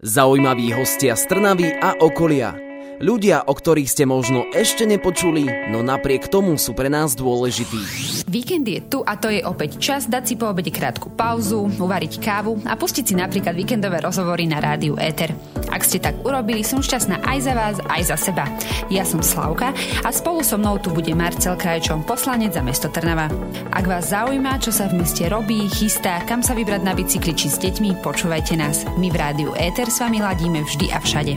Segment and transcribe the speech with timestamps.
[0.00, 2.56] Zaujímaví hostia z Trnavy a okolia.
[3.04, 8.24] Ľudia, o ktorých ste možno ešte nepočuli, no napriek tomu sú pre nás dôležití.
[8.24, 12.16] Víkend je tu a to je opäť čas dať si po obede krátku pauzu, uvariť
[12.16, 15.36] kávu a pustiť si napríklad víkendové rozhovory na rádiu Éter.
[15.70, 18.44] Ak ste tak urobili, som šťastná aj za vás, aj za seba.
[18.90, 19.70] Ja som Slavka
[20.02, 23.30] a spolu so mnou tu bude Marcel Krajčom, poslanec za mesto Trnava.
[23.70, 27.46] Ak vás zaujíma, čo sa v meste robí, chystá, kam sa vybrať na bicykli či
[27.46, 28.82] s deťmi, počúvajte nás.
[28.98, 31.34] My v rádiu Éter s vami ladíme vždy a všade.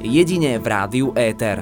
[0.00, 1.60] Jedine v rádiu Éter.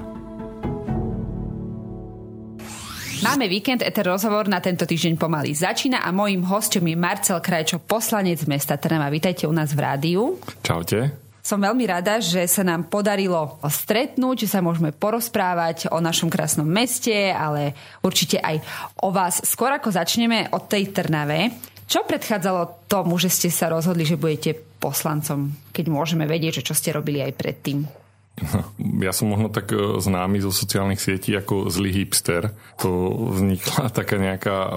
[3.26, 7.82] Máme víkend, Eter rozhovor na tento týždeň pomaly začína a mojím hostom je Marcel Krajčo,
[7.82, 9.10] poslanec mesta Trnava.
[9.10, 10.38] Vítajte u nás v rádiu.
[10.62, 11.25] Čaute.
[11.46, 16.66] Som veľmi rada, že sa nám podarilo stretnúť, že sa môžeme porozprávať o našom krásnom
[16.66, 17.70] meste, ale
[18.02, 18.58] určite aj
[19.06, 19.46] o vás.
[19.46, 21.54] Skôr ako začneme od tej Trnave,
[21.86, 26.74] čo predchádzalo tomu, že ste sa rozhodli, že budete poslancom, keď môžeme vedieť, že čo
[26.74, 28.05] ste robili aj predtým?
[29.06, 32.52] Ja som možno tak e, známy zo sociálnych sietí ako zlý hipster.
[32.80, 34.76] To vznikla taká nejaká,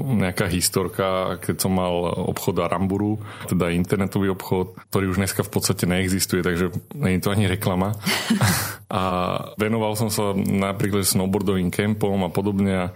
[0.00, 1.92] nejaká historka, keď som mal
[2.32, 7.32] obchod Aramburu, teda internetový obchod, ktorý už dneska v podstate neexistuje, takže nie je to
[7.32, 7.96] ani reklama.
[8.88, 9.02] A
[9.60, 12.88] venoval som sa napríklad snowboardovým kempom a podobne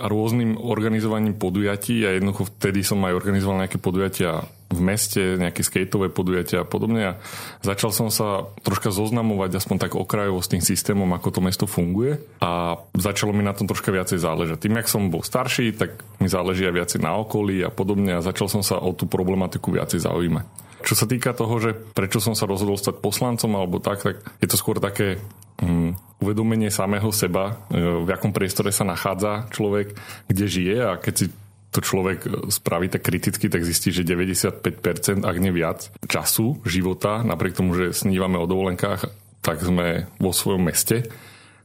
[0.00, 5.60] a rôznym organizovaním podujatí a jednoducho vtedy som aj organizoval nejaké podujatia v meste, nejaké
[5.66, 7.18] skateové podujatia a podobne a
[7.60, 12.22] začal som sa troška zoznamovať aspoň tak okrajovo s tým systémom, ako to mesto funguje
[12.40, 14.62] a začalo mi na tom troška viacej záležať.
[14.62, 18.24] Tým, jak som bol starší, tak mi záleží aj viacej na okolí a podobne a
[18.24, 20.70] začal som sa o tú problematiku viacej zaujímať.
[20.80, 24.48] Čo sa týka toho, že prečo som sa rozhodol stať poslancom alebo tak, tak je
[24.48, 25.20] to skôr také
[25.60, 29.96] um, uvedomenie samého seba, e, v akom priestore sa nachádza človek,
[30.28, 31.26] kde žije a keď si
[31.70, 37.56] to človek spraví tak kriticky, tak zistí, že 95%, ak nie viac, času, života, napriek
[37.56, 39.06] tomu, že snívame o dovolenkách,
[39.40, 41.06] tak sme vo svojom meste.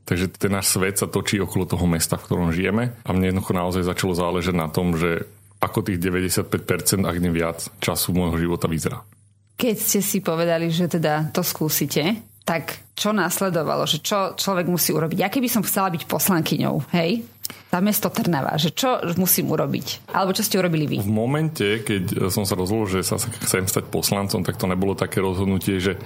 [0.05, 3.57] Takže ten náš svet sa točí okolo toho mesta, v ktorom žijeme a mne jednoducho
[3.57, 5.25] naozaj začalo záležať na tom, že
[5.57, 9.01] ako tých 95%, ak nie viac, času môjho života vyzerá.
[9.57, 13.89] Keď ste si povedali, že teda to skúsite, tak čo následovalo?
[13.89, 15.17] Že čo človek musí urobiť?
[15.17, 17.25] Ja keby som chcela byť poslankyňou, hej?
[17.73, 20.13] Za mesto Trnava, že čo musím urobiť?
[20.15, 20.97] Alebo čo ste urobili vy?
[21.03, 25.19] V momente, keď som sa rozhodol, že sa chcem stať poslancom, tak to nebolo také
[25.19, 25.99] rozhodnutie, že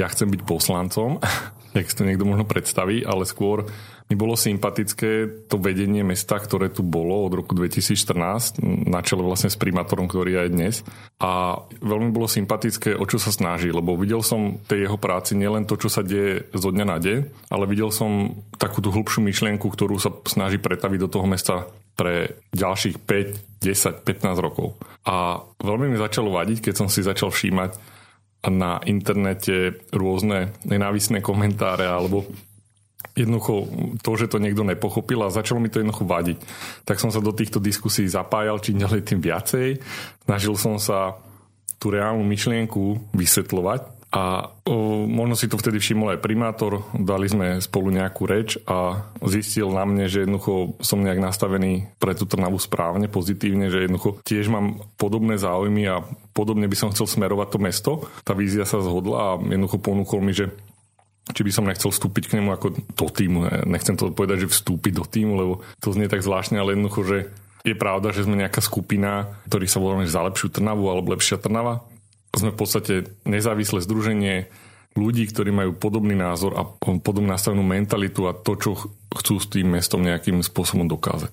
[0.00, 1.20] ja chcem byť poslancom,
[1.76, 3.68] jak si to niekto možno predstaví, ale skôr
[4.10, 8.58] mi bolo sympatické to vedenie mesta, ktoré tu bolo od roku 2014,
[8.90, 10.74] na čele vlastne s primátorom, ktorý aj dnes.
[11.22, 15.62] A veľmi bolo sympatické, o čo sa snaží, lebo videl som tej jeho práci nielen
[15.62, 17.18] to, čo sa deje zo dňa na deň,
[17.54, 22.42] ale videl som takú tú hĺbšiu myšlienku, ktorú sa snaží pretaviť do toho mesta pre
[22.50, 24.74] ďalších 5, 10, 15 rokov.
[25.06, 28.00] A veľmi mi začalo vadiť, keď som si začal všímať
[28.48, 32.24] na internete rôzne nenávisné komentáre alebo
[33.14, 33.66] jednoducho
[34.00, 36.38] to, že to niekto nepochopil a začalo mi to jednoducho vadiť.
[36.86, 39.68] Tak som sa do týchto diskusí zapájal čím ďalej tým viacej.
[40.24, 41.18] Snažil som sa
[41.80, 47.62] tú reálnu myšlienku vysvetľovať a o, možno si to vtedy všimol aj primátor, dali sme
[47.62, 52.58] spolu nejakú reč a zistil na mne, že jednoducho som nejak nastavený pre tú Trnavu
[52.58, 56.02] správne, pozitívne, že jednoducho tiež mám podobné záujmy a
[56.34, 57.92] podobne by som chcel smerovať to mesto.
[58.26, 60.50] Tá vízia sa zhodla a jednoducho ponúkol mi, že
[61.30, 63.46] či by som nechcel vstúpiť k nemu ako do týmu.
[63.66, 67.18] Nechcem to povedať, že vstúpiť do týmu, lebo to znie tak zvláštne, ale jednoducho, že
[67.60, 71.84] je pravda, že sme nejaká skupina, ktorí sa voláme za lepšiu Trnavu alebo lepšia Trnava.
[72.32, 72.94] Sme v podstate
[73.26, 74.48] nezávislé združenie
[74.98, 78.70] ľudí, ktorí majú podobný názor a podobnú nastavenú mentalitu a to, čo
[79.12, 81.30] chcú s tým mestom nejakým spôsobom dokázať.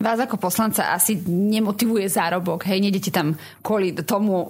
[0.00, 4.48] Vás ako poslanca asi nemotivuje zárobok, hej, nedete tam kvôli tomu,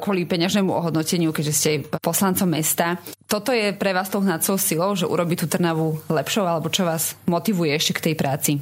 [0.00, 2.96] kvôli peňažnému ohodnoteniu, keďže ste poslancom mesta.
[3.28, 7.20] Toto je pre vás tou hnacou silou, že urobí tú Trnavu lepšou, alebo čo vás
[7.28, 8.52] motivuje ešte k tej práci?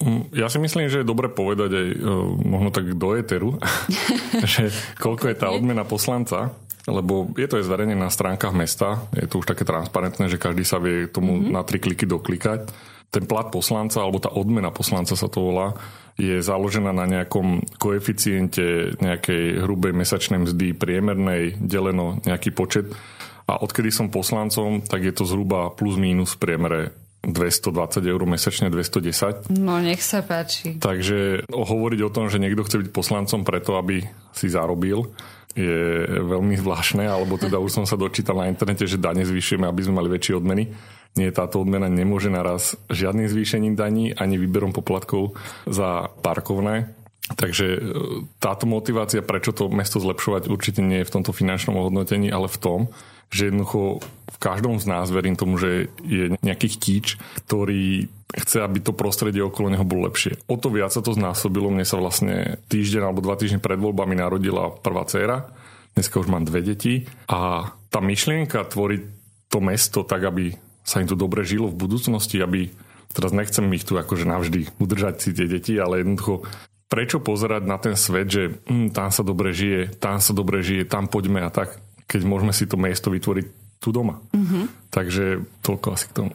[0.00, 1.96] Mm, ja si myslím, že je dobre povedať aj e,
[2.40, 3.60] možno tak do éteru,
[4.56, 6.56] že koľko je tá odmena poslanca,
[6.88, 10.64] lebo je to aj zverejnené na stránkach mesta, je to už také transparentné, že každý
[10.64, 11.52] sa vie tomu mm-hmm.
[11.52, 15.72] na tri kliky doklikať ten plat poslanca, alebo tá odmena poslanca sa to volá,
[16.20, 22.92] je založená na nejakom koeficiente nejakej hrubej mesačnej mzdy priemernej, deleno nejaký počet.
[23.48, 26.80] A odkedy som poslancom, tak je to zhruba plus mínus v priemere
[27.24, 29.48] 220 eur mesačne, 210.
[29.56, 30.76] No, nech sa páči.
[30.76, 34.04] Takže hovoriť o tom, že niekto chce byť poslancom preto, aby
[34.36, 35.08] si zarobil,
[35.56, 39.80] je veľmi zvláštne, alebo teda už som sa dočítal na internete, že dane zvyšujeme, aby
[39.80, 40.68] sme mali väčšie odmeny
[41.16, 46.92] nie, táto odmena nemôže naraz žiadnym zvýšením daní ani výberom poplatkov za parkovné.
[47.26, 47.78] Takže e,
[48.38, 52.60] táto motivácia, prečo to mesto zlepšovať, určite nie je v tomto finančnom hodnotení, ale v
[52.60, 52.80] tom,
[53.34, 53.98] že jednoducho
[54.30, 59.42] v každom z nás, verím tomu, že je nejaký chtíč, ktorý chce, aby to prostredie
[59.42, 60.38] okolo neho bolo lepšie.
[60.46, 61.72] O to viac sa to znásobilo.
[61.72, 65.48] Mne sa vlastne týždeň alebo dva týždne pred voľbami narodila prvá dcéra.
[65.96, 67.08] Dneska už mám dve deti.
[67.32, 69.02] A tá myšlienka tvoriť
[69.48, 70.52] to mesto tak, aby
[70.86, 72.70] sa im tu dobre žilo v budúcnosti, aby
[73.10, 76.46] teraz nechcem ich tu akože navždy udržať si tie deti, ale jednoducho
[76.86, 80.86] prečo pozerať na ten svet, že hm, tam sa dobre žije, tam sa dobre žije,
[80.86, 81.74] tam poďme a tak,
[82.06, 84.22] keď môžeme si to miesto vytvoriť tu doma.
[84.32, 84.88] Mm-hmm.
[84.88, 86.32] Takže toľko asi k tomu.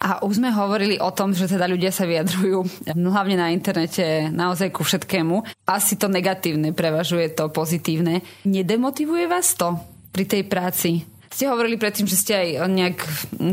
[0.00, 4.72] A už sme hovorili o tom, že teda ľudia sa vyjadrujú hlavne na internete naozaj
[4.72, 5.44] ku všetkému.
[5.68, 8.24] Asi to negatívne prevažuje to pozitívne.
[8.48, 9.76] Nedemotivuje vás to
[10.08, 11.04] pri tej práci?
[11.30, 12.98] Ste hovorili predtým, že ste aj nejak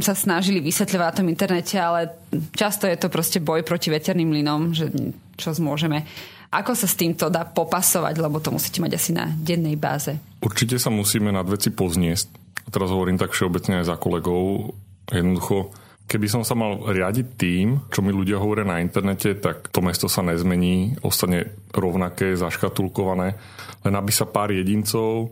[0.02, 2.10] sa snažili vysvetľovať na tom internete, ale
[2.58, 4.90] často je to proste boj proti veterným linom, že
[5.38, 6.02] čo zmôžeme.
[6.50, 10.18] Ako sa s týmto dá popasovať, lebo to musíte mať asi na dennej báze?
[10.42, 12.28] Určite sa musíme nad veci pozniesť.
[12.66, 14.74] A teraz hovorím tak všeobecne aj za kolegov.
[15.14, 15.70] Jednoducho,
[16.10, 20.10] keby som sa mal riadiť tým, čo mi ľudia hovoria na internete, tak to mesto
[20.10, 23.38] sa nezmení, ostane rovnaké, zaškatulkované,
[23.86, 25.30] len aby sa pár jedincov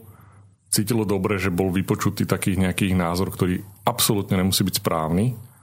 [0.75, 5.55] cítilo dobre, že bol vypočutý takých nejakých názor, ktorý absolútne nemusí byť správny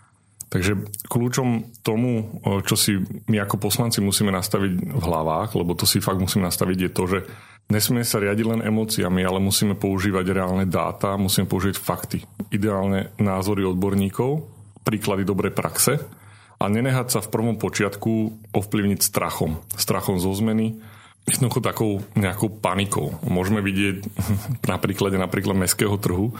[0.52, 2.28] Takže kľúčom tomu,
[2.68, 6.76] čo si my ako poslanci musíme nastaviť v hlavách, lebo to si fakt musíme nastaviť,
[6.76, 7.18] je to, že
[7.72, 12.28] nesmieme sa riadiť len emóciami, ale musíme používať reálne dáta, musíme použiť fakty.
[12.52, 14.44] Ideálne názory odborníkov,
[14.84, 16.04] príklady dobrej praxe
[16.60, 18.12] a nenehať sa v prvom počiatku
[18.52, 19.56] ovplyvniť strachom.
[19.72, 20.76] Strachom zo zmeny,
[21.26, 23.18] jednoducho takou nejakou panikou.
[23.22, 24.06] Môžeme vidieť
[24.70, 26.34] na príklade napríklad mestského trhu,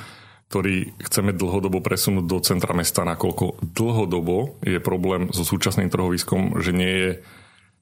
[0.52, 6.76] ktorý chceme dlhodobo presunúť do centra mesta, nakoľko dlhodobo je problém so súčasným trhoviskom, že
[6.76, 7.10] nie je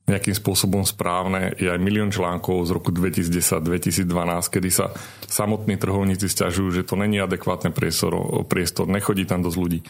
[0.06, 1.54] nejakým spôsobom správne.
[1.58, 4.06] Je aj milión článkov z roku 2010-2012,
[4.50, 4.94] kedy sa
[5.26, 9.80] samotní trhovníci stiažujú, že to není adekvátne priestor, priestor, nechodí tam dosť ľudí.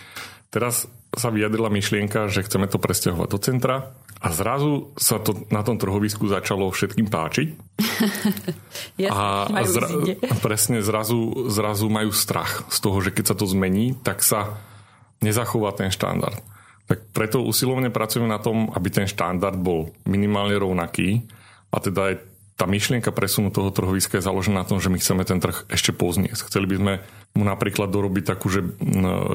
[0.49, 3.77] Teraz sa vyjadrila myšlienka, že chceme to presťahovať do centra
[4.21, 7.49] a zrazu sa to na tom trhovisku začalo všetkým páčiť.
[9.09, 9.91] a zra-
[10.45, 14.61] presne zrazu, zrazu majú strach z toho, že keď sa to zmení, tak sa
[15.25, 16.37] nezachová ten štandard.
[16.85, 21.25] Tak preto usilovne pracujeme na tom, aby ten štandard bol minimálne rovnaký
[21.73, 22.15] a teda aj
[22.61, 25.97] tá myšlienka presunu toho trhoviska je založená na tom, že my chceme ten trh ešte
[25.97, 26.53] pozniesť.
[26.53, 26.93] Chceli by sme
[27.31, 28.67] mu napríklad dorobiť takú, že,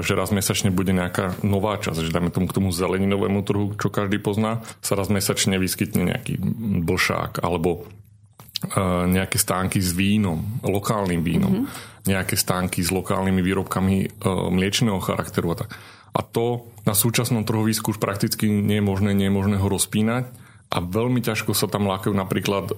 [0.04, 3.88] že raz mesačne bude nejaká nová časť, že dáme tomu k tomu zeleninovému trhu, čo
[3.88, 6.36] každý pozná, sa raz mesačne vyskytne nejaký
[6.84, 12.08] blšák alebo uh, nejaké stánky s vínom, lokálnym vínom, mm-hmm.
[12.12, 15.72] nejaké stánky s lokálnymi výrobkami uh, mliečného charakteru a tak.
[16.16, 20.45] A to na súčasnom trhovisku už prakticky nie je možné, nie je možné ho rozpínať
[20.66, 22.74] a veľmi ťažko sa tam lákajú napríklad e,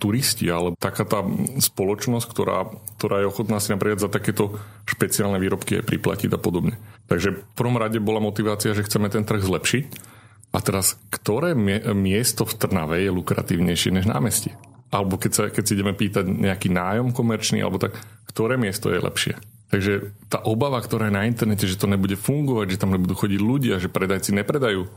[0.00, 1.20] turisti, ale taká tá
[1.60, 4.56] spoločnosť, ktorá, ktorá je ochotná si napríklad za takéto
[4.88, 6.80] špeciálne výrobky aj priplatiť a podobne.
[7.06, 9.84] Takže v prvom rade bola motivácia, že chceme ten trh zlepšiť.
[10.50, 11.54] A teraz, ktoré
[11.94, 14.58] miesto v Trnave je lukratívnejšie než námestie?
[14.90, 17.94] Alebo keď, sa, keď si ideme pýtať nejaký nájom komerčný, alebo tak,
[18.26, 19.38] ktoré miesto je lepšie?
[19.70, 23.38] Takže tá obava, ktorá je na internete, že to nebude fungovať, že tam nebudú chodiť
[23.38, 24.90] ľudia, že predajci nepredajú,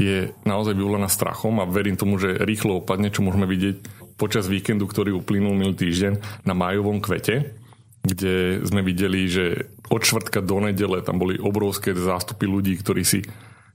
[0.00, 3.76] je naozaj vyvolená strachom a verím tomu, že rýchlo opadne, čo môžeme vidieť
[4.16, 7.54] počas víkendu, ktorý uplynul minulý týždeň na majovom kvete,
[8.02, 13.22] kde sme videli, že od čtvrtka do nedele tam boli obrovské zástupy ľudí, ktorí si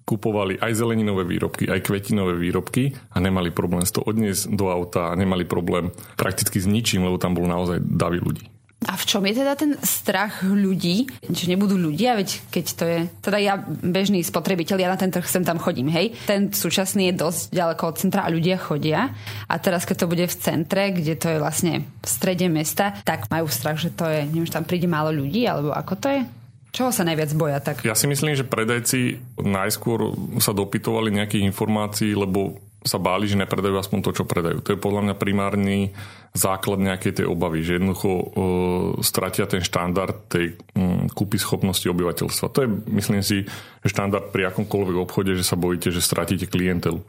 [0.08, 5.12] kupovali aj zeleninové výrobky, aj kvetinové výrobky a nemali problém z toho odniesť do auta
[5.20, 8.57] nemali problém prakticky s ničím, lebo tam bolo naozaj davy ľudí.
[8.88, 13.00] A v čom je teda ten strach ľudí, že nebudú ľudia, veď keď to je...
[13.20, 16.16] Teda ja, bežný spotrebiteľ, ja na ten trh sem tam chodím, hej.
[16.24, 19.12] Ten súčasný je dosť ďaleko od centra a ľudia chodia.
[19.52, 23.28] A teraz, keď to bude v centre, kde to je vlastne v strede mesta, tak
[23.28, 26.22] majú strach, že to je, neviem, že tam príde málo ľudí, alebo ako to je?
[26.72, 27.84] Čoho sa najviac boja tak?
[27.84, 33.76] Ja si myslím, že predajci najskôr sa dopytovali nejakých informácií, lebo sa báli, že nepredajú
[33.76, 34.64] aspoň to, čo predajú.
[34.64, 35.92] To je podľa mňa primárny
[36.36, 38.26] základ nejakej tej obavy, že jednoducho uh,
[39.00, 42.52] stratia ten štandard tej um, kúpy schopnosti obyvateľstva.
[42.52, 43.48] To je, myslím si,
[43.86, 47.00] štandard pri akomkoľvek obchode, že sa bojíte, že stratíte klientelu.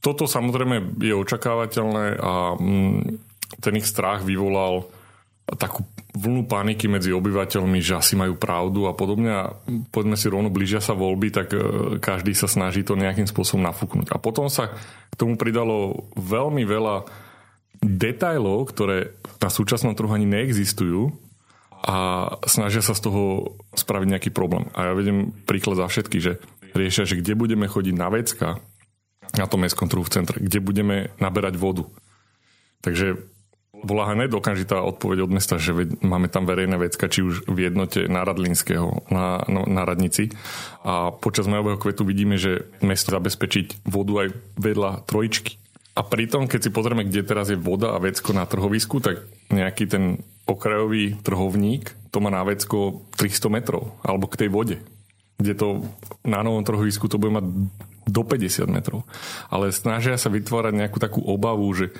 [0.00, 3.02] Toto samozrejme je očakávateľné a um,
[3.60, 4.88] ten ich strach vyvolal
[5.58, 5.82] takú
[6.14, 9.44] vlnu paniky medzi obyvateľmi, že asi majú pravdu a podobne a
[9.90, 11.58] poďme si rovno blížia sa voľby, tak e,
[12.02, 14.10] každý sa snaží to nejakým spôsobom nafúknuť.
[14.14, 14.70] A potom sa
[15.10, 17.06] k tomu pridalo veľmi veľa
[17.80, 21.16] detajlov, ktoré na súčasnom trhu ani neexistujú
[21.80, 24.68] a snažia sa z toho spraviť nejaký problém.
[24.76, 26.32] A ja vedem príklad za všetky, že
[26.76, 28.60] riešia, že kde budeme chodiť na vecka,
[29.32, 31.88] na tom mestskom trhu v centre, kde budeme naberať vodu.
[32.84, 33.16] Takže
[33.80, 35.72] bola hneď okamžitá odpoveď od mesta, že
[36.04, 40.36] máme tam verejné vecka, či už v jednote náradlínskeho na, no, na radnici.
[40.84, 44.28] A počas majového kvetu vidíme, že mesto zabezpečiť vodu aj
[44.60, 45.56] vedľa trojičky.
[46.00, 49.84] A pritom, keď si pozrieme, kde teraz je voda a vecko na trhovisku, tak nejaký
[49.84, 54.80] ten okrajový trhovník to má na vecko 300 metrov, alebo k tej vode.
[55.36, 55.66] Kde to
[56.24, 57.44] na novom trhovisku to bude mať
[58.08, 59.04] do 50 metrov.
[59.52, 61.92] Ale snažia sa vytvárať nejakú takú obavu, že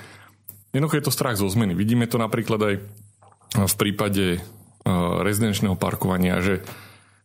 [0.71, 1.75] Jednoducho je to strach zo zmeny.
[1.75, 2.75] Vidíme to napríklad aj
[3.59, 4.39] v prípade
[5.19, 6.63] rezidenčného parkovania, že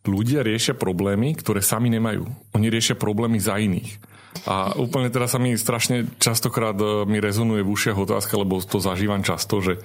[0.03, 2.27] ľudia riešia problémy, ktoré sami nemajú.
[2.53, 4.03] Oni riešia problémy za iných.
[4.47, 8.79] A úplne teraz sa mi strašne častokrát e, mi rezonuje v ušiach otázka, lebo to
[8.79, 9.81] zažívam často, že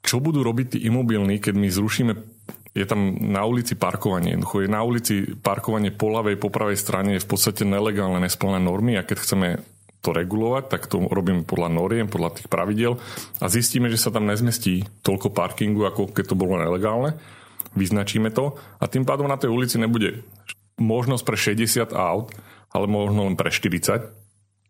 [0.00, 2.12] čo budú robiť tí imobilní, keď my zrušíme
[2.76, 4.38] je tam na ulici parkovanie.
[4.38, 8.94] Je na ulici parkovanie po ľavej, po pravej strane je v podstate nelegálne, nesplné normy
[8.94, 9.48] a keď chceme
[9.98, 13.02] to regulovať, tak to robíme podľa noriem, podľa tých pravidel
[13.42, 17.18] a zistíme, že sa tam nezmestí toľko parkingu, ako keď to bolo nelegálne.
[17.74, 20.22] Vyznačíme to a tým pádom na tej ulici nebude
[20.78, 22.30] možnosť pre 60 aut,
[22.72, 24.08] ale možno len pre 40.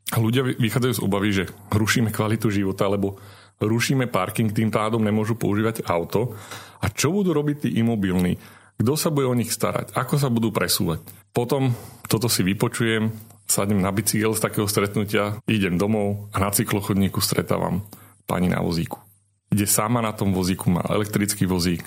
[0.08, 3.20] A ľudia vychádzajú z obavy, že rušíme kvalitu života, lebo
[3.60, 6.38] rušíme parking, tým pádom nemôžu používať auto.
[6.80, 8.38] A čo budú robiť tí imobilní?
[8.78, 9.92] Kto sa bude o nich starať?
[9.98, 11.02] Ako sa budú presúvať?
[11.34, 11.74] Potom
[12.06, 13.10] toto si vypočujem,
[13.50, 17.82] sadnem na bicykel z takého stretnutia, idem domov a na cyklochodníku stretávam
[18.24, 19.02] pani na vozíku.
[19.50, 21.82] Ide sama na tom vozíku, má elektrický vozík.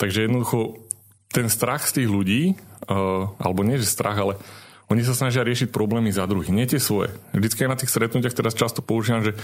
[0.00, 0.78] Takže jednoducho
[1.28, 4.38] ten strach z tých ľudí, uh, alebo nie že strach, ale
[4.86, 7.10] oni sa snažia riešiť problémy za druhých, nie tie svoje.
[7.34, 9.34] Vždycky aj na tých stretnutiach teraz často používam, že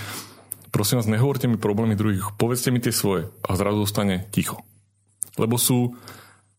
[0.70, 4.62] prosím vás, nehovorte mi problémy druhých, povedzte mi tie svoje a zrazu zostane ticho.
[5.34, 5.98] Lebo sú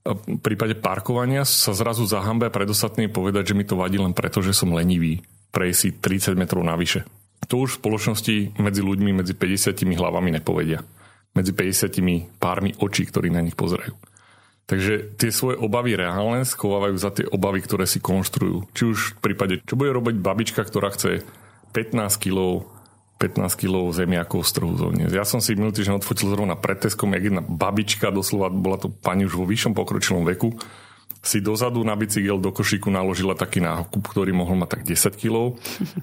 [0.04, 4.44] v prípade parkovania sa zrazu zahambia pred ostatnými povedať, že mi to vadí len preto,
[4.44, 5.24] že som lenivý
[5.56, 7.08] prejsť si 30 metrov navyše.
[7.48, 10.84] To už v spoločnosti medzi ľuďmi medzi 50 hlavami nepovedia.
[11.38, 13.96] Medzi 50 pármi očí, ktorí na nich pozerajú.
[14.64, 18.72] Takže tie svoje obavy reálne schovávajú za tie obavy, ktoré si konštruujú.
[18.72, 21.28] Či už v prípade, čo bude robiť babička, ktorá chce
[21.76, 22.64] 15 kg
[23.24, 25.16] 15 kg zemiakov z trhu zovniesť.
[25.16, 28.92] Ja som si minulý týždeň odfotil zrovna pred Teskom, jak jedna babička, doslova bola to
[28.92, 30.52] pani už vo vyššom pokročilom veku,
[31.24, 35.56] si dozadu na bicykel do košíku naložila taký nákup, ktorý mohol mať tak 10 kg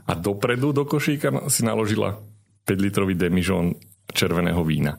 [0.09, 2.25] a dopredu do košíka si naložila
[2.65, 3.77] 5 litrový demižón
[4.17, 4.97] červeného vína.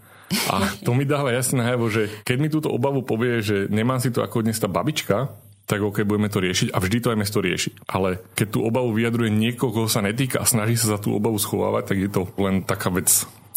[0.52, 4.10] A to mi dáva jasne najavo, že keď mi túto obavu povie, že nemám si
[4.10, 5.32] to ako dnes tá babička,
[5.72, 7.72] tak OK, budeme to riešiť a vždy to aj mesto rieši.
[7.88, 11.40] Ale keď tú obavu vyjadruje niekoho, koho sa netýka a snaží sa za tú obavu
[11.40, 13.08] schovávať, tak je to len taká vec,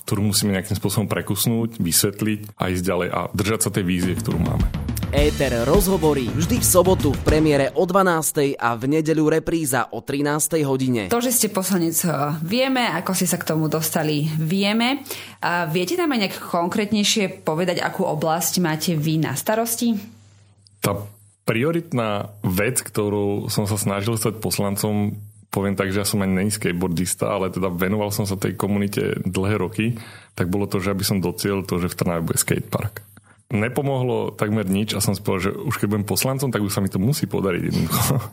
[0.06, 4.38] ktorú musíme nejakým spôsobom prekusnúť, vysvetliť a ísť ďalej a držať sa tej vízie, ktorú
[4.38, 4.83] máme.
[5.14, 8.58] Éter rozhovorí vždy v sobotu v premiére o 12.
[8.58, 10.66] a v nedeľu repríza o 13.
[10.66, 11.06] hodine.
[11.06, 15.06] To, že ste poslanec, eh, vieme, ako ste sa k tomu dostali, vieme.
[15.38, 19.94] A viete nám aj nejak konkrétnejšie povedať, akú oblasť máte vy na starosti?
[20.82, 20.98] Tá
[21.46, 25.14] prioritná vec, ktorú som sa snažil stať poslancom,
[25.54, 29.14] poviem tak, že ja som ani není skateboardista, ale teda venoval som sa tej komunite
[29.22, 29.94] dlhé roky,
[30.34, 33.13] tak bolo to, že aby som dociel to, že v Trnave bude skatepark.
[33.52, 36.80] Nepomohlo takmer nič a som si povedal, že už keď budem poslancom, tak už sa
[36.80, 38.16] mi to musí podariť jednoducho.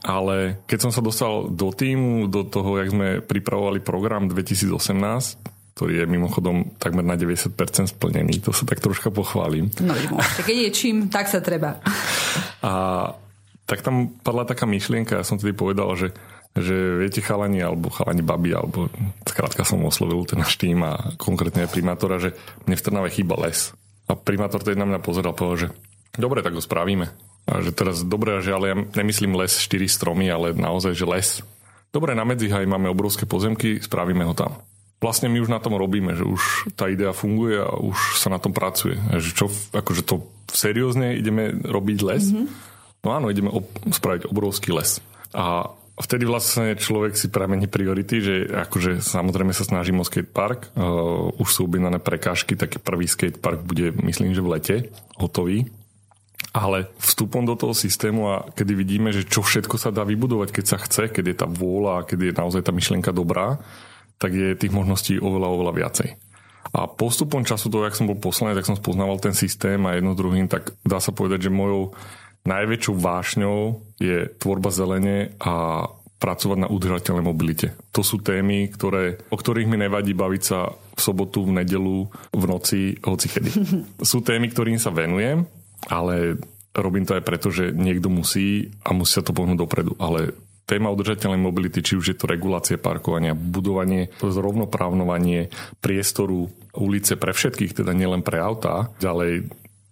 [0.00, 6.04] Ale keď som sa dostal do týmu, do toho, jak sme pripravovali program 2018, ktorý
[6.04, 7.56] je mimochodom takmer na 90%
[7.96, 8.44] splnený.
[8.44, 9.72] To sa tak troška pochválim.
[9.80, 9.96] No,
[10.44, 11.80] keď je čím, tak sa treba.
[12.68, 12.72] A
[13.64, 16.12] tak tam padla taká myšlienka, ja som tedy povedal, že
[16.50, 18.90] že viete chalani, alebo chalani babi, alebo
[19.22, 22.34] skrátka som oslovil ten náš tým a konkrétne aj primátora, že
[22.66, 23.70] mne v Trnave chýba les.
[24.10, 25.68] A primátor tedy na mňa pozeral a povedal, že
[26.18, 27.06] dobre, tak to spravíme.
[27.46, 31.28] A že teraz dobre, že ale ja nemyslím les 4 stromy, ale naozaj, že les.
[31.94, 34.58] Dobre, na Medzihaj máme obrovské pozemky, spravíme ho tam
[35.00, 38.36] vlastne my už na tom robíme, že už tá idea funguje a už sa na
[38.36, 39.00] tom pracuje.
[39.16, 42.24] Že čo, akože to seriózne ideme robiť les?
[42.30, 42.46] Mm-hmm.
[43.00, 45.00] No áno, ideme ob- spraviť obrovský les.
[45.32, 45.72] A
[46.02, 50.72] vtedy vlastne človek si pramení priority, že akože samozrejme sa snažím o skatepark.
[50.74, 54.76] Uh, už sú objednané prekážky, taký prvý skatepark bude, myslím, že v lete
[55.16, 55.70] hotový.
[56.50, 60.64] Ale vstupom do toho systému a kedy vidíme, že čo všetko sa dá vybudovať, keď
[60.66, 63.62] sa chce, keď je tá vôľa keď je naozaj tá myšlienka dobrá,
[64.18, 66.08] tak je tých možností oveľa, oveľa viacej.
[66.70, 70.14] A postupom času toho, jak som bol poslanec, tak som spoznával ten systém a jedno
[70.14, 71.96] druhým, tak dá sa povedať, že mojou
[72.44, 73.58] najväčšou vášňou
[74.00, 75.86] je tvorba zelene a
[76.20, 77.72] pracovať na udržateľnej mobilite.
[77.96, 82.44] To sú témy, ktoré, o ktorých mi nevadí baviť sa v sobotu, v nedelu, v
[82.44, 83.50] noci, hoci kedy.
[84.10, 85.48] Sú témy, ktorým sa venujem,
[85.88, 86.36] ale
[86.76, 89.96] robím to aj preto, že niekto musí a musí sa to pohnúť dopredu.
[89.96, 90.36] Ale
[90.68, 95.48] téma udržateľnej mobility, či už je to regulácie parkovania, budovanie, zrovnoprávnovanie
[95.80, 99.50] priestoru ulice pre všetkých, teda nielen pre autá, ďalej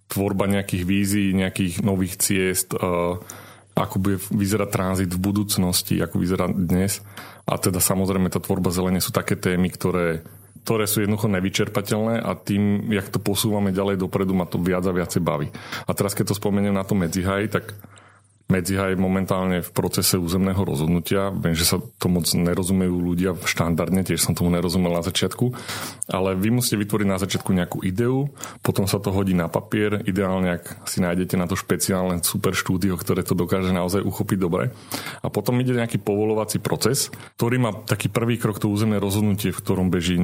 [0.09, 3.21] tvorba nejakých vízií, nejakých nových ciest, uh,
[3.79, 7.05] ako bude vyzerať tranzit v budúcnosti, ako vyzerá dnes.
[7.47, 10.27] A teda samozrejme tá tvorba zelene sú také témy, ktoré
[10.69, 14.93] ktoré sú jednoducho nevyčerpateľné a tým, jak to posúvame ďalej dopredu, ma to viac a
[14.93, 15.49] viacej baví.
[15.89, 17.73] A teraz, keď to spomeniem na to medzihaj, tak
[18.49, 21.29] Medzihaj je momentálne v procese územného rozhodnutia.
[21.29, 25.53] Viem, že sa to moc nerozumejú ľudia štandardne, tiež som tomu nerozumel na začiatku.
[26.09, 28.33] Ale vy musíte vytvoriť na začiatku nejakú ideu,
[28.65, 30.01] potom sa to hodí na papier.
[30.01, 34.73] Ideálne, ak si nájdete na to špeciálne super štúdio, ktoré to dokáže naozaj uchopiť dobre.
[35.21, 39.61] A potom ide nejaký povolovací proces, ktorý má taký prvý krok to územné rozhodnutie, v
[39.61, 40.17] ktorom beží,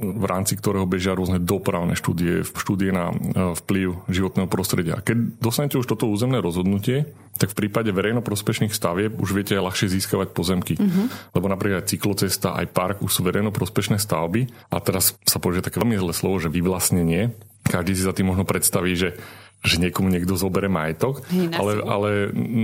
[0.00, 5.04] v rámci ktorého bežia rôzne dopravné štúdie, štúdie na e, vplyv životného prostredia.
[5.04, 10.30] Keď dostanete už toto územné rozhodnutie, tak v prípade verejnoprospešných stavieb už viete ľahšie získavať
[10.30, 10.78] pozemky.
[10.78, 11.10] Uh-huh.
[11.34, 14.70] Lebo napríklad cyklocesta, aj park už sú verejnoprospešné stavby.
[14.70, 17.34] A teraz sa povie také veľmi zlé slovo, že vyvlastnenie.
[17.66, 19.18] Každý si za tým možno predstaví, že
[19.58, 21.26] že niekomu niekto zobere majetok,
[21.58, 22.10] ale, ale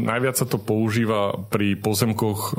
[0.07, 2.55] najviac sa to používa pri pozemkoch,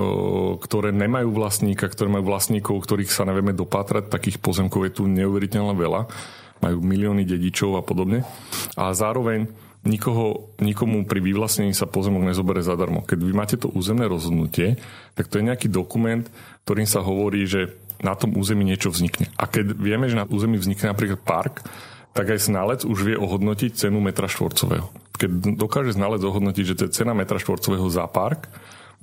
[0.60, 4.12] ktoré nemajú vlastníka, ktoré majú vlastníkov, ktorých sa nevieme dopátrať.
[4.12, 6.12] Takých pozemkov je tu neuveriteľne veľa.
[6.60, 8.28] Majú milióny dedičov a podobne.
[8.76, 9.48] A zároveň
[9.86, 13.06] nikoho, nikomu pri vyvlastnení sa pozemok nezobere zadarmo.
[13.06, 14.82] Keď vy máte to územné rozhodnutie,
[15.14, 16.26] tak to je nejaký dokument,
[16.66, 19.32] ktorým sa hovorí, že na tom území niečo vznikne.
[19.40, 21.64] A keď vieme, že na území vznikne napríklad park,
[22.12, 24.90] tak aj znalec už vie ohodnotiť cenu metra štvorcového.
[25.16, 28.52] Keď dokáže znalec ohodnotiť, že to je cena metra štvorcového za park,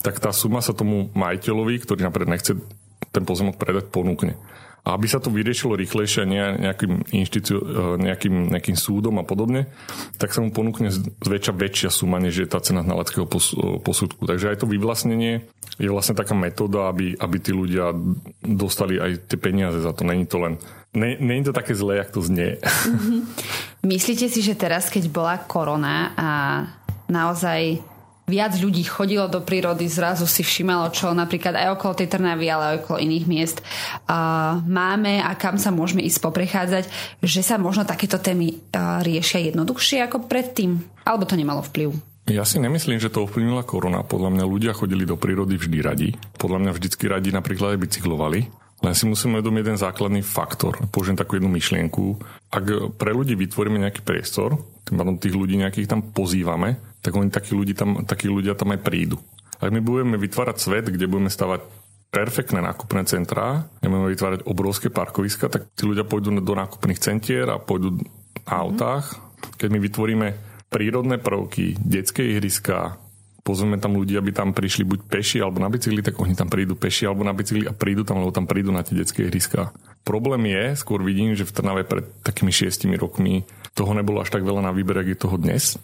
[0.03, 2.53] tak tá suma sa tomu majiteľovi, ktorý napríklad nechce
[3.12, 4.35] ten pozemok predať, ponúkne.
[4.83, 7.62] Aby sa to vyriešilo rýchlejšie nejakým, inštitú, e,
[8.03, 9.71] nejakým, nejakým súdom a podobne,
[10.19, 10.91] tak sa mu ponúkne
[11.23, 13.31] zväčša väčšia suma, než je tá cena znaleckého e,
[13.79, 14.27] posudku.
[14.27, 15.47] Takže aj to vyvlastnenie
[15.79, 17.95] je vlastne taká metóda, aby, aby tí ľudia
[18.43, 20.03] dostali aj tie peniaze za to.
[20.03, 20.59] Není to len
[20.93, 22.61] Není to také zlé, jak to znie.
[22.61, 23.21] Mm-hmm.
[23.89, 26.29] Myslíte si, že teraz, keď bola korona a
[27.09, 27.81] naozaj
[28.33, 32.64] viac ľudí chodilo do prírody, zrazu si všimalo, čo napríklad aj okolo tej Trnavy, ale
[32.64, 36.85] aj okolo iných miest uh, máme a kam sa môžeme ísť poprechádzať,
[37.21, 40.81] že sa možno takéto témy uh, riešia jednoduchšie ako predtým?
[41.05, 41.92] Alebo to nemalo vplyv?
[42.31, 44.07] Ja si nemyslím, že to ovplyvnila korona.
[44.07, 46.09] Podľa mňa ľudia chodili do prírody vždy radi.
[46.38, 48.40] Podľa mňa vždycky radi napríklad aj bicyklovali.
[48.83, 50.79] Len si musíme uvedomiť jeden základný faktor.
[50.90, 52.18] Použijem takú jednu myšlienku.
[52.51, 57.53] Ak pre ľudí vytvoríme nejaký priestor, tým tých ľudí nejakých tam pozývame, tak oni takí,
[57.53, 59.19] ľudí tam, takí ľudia tam aj prídu.
[59.59, 61.62] Ak my budeme vytvárať svet, kde budeme stavať
[62.15, 67.62] perfektné nákupné centrá, budeme vytvárať obrovské parkoviska, tak tí ľudia pôjdu do nákupných centier a
[67.62, 67.99] pôjdu
[68.47, 69.19] na autách.
[69.59, 70.27] Keď my vytvoríme
[70.71, 72.97] prírodné prvky, detské ihriska,
[73.43, 76.79] pozveme tam ľudí, aby tam prišli buď peši alebo na bicykli, tak oni tam prídu
[76.79, 79.75] peši alebo na bicykli a prídu tam, lebo tam prídu na tie detské ihriska.
[80.03, 84.43] Problém je, skôr vidím, že v Trnave pred takými šiestimi rokmi toho nebolo až tak
[84.43, 85.79] veľa na výber, jak je toho dnes.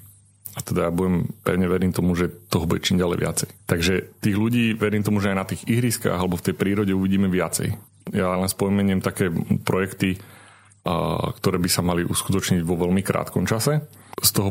[0.58, 3.48] A teda ja budem, pevne verím tomu, že toho bude čím ďalej viacej.
[3.70, 7.30] Takže tých ľudí, verím tomu, že aj na tých ihriskách alebo v tej prírode uvidíme
[7.30, 7.78] viacej.
[8.10, 9.30] Ja len spomeniem také
[9.62, 10.18] projekty,
[11.38, 13.86] ktoré by sa mali uskutočniť vo veľmi krátkom čase
[14.18, 14.50] z toho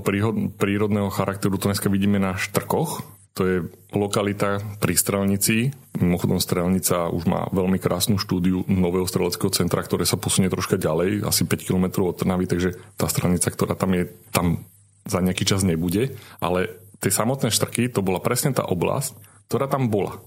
[0.56, 3.04] prírodného charakteru to dneska vidíme na Štrkoch.
[3.38, 3.58] To je
[3.94, 5.70] lokalita pri Strelnici.
[6.02, 11.22] Mimochodom Strelnica už má veľmi krásnu štúdiu nového streleckého centra, ktoré sa posunie troška ďalej,
[11.22, 14.66] asi 5 km od Trnavy, takže tá Strelnica, ktorá tam je, tam
[15.08, 16.20] za nejaký čas nebude.
[16.44, 19.16] Ale tie samotné Štrky, to bola presne tá oblasť,
[19.48, 20.20] ktorá tam bola.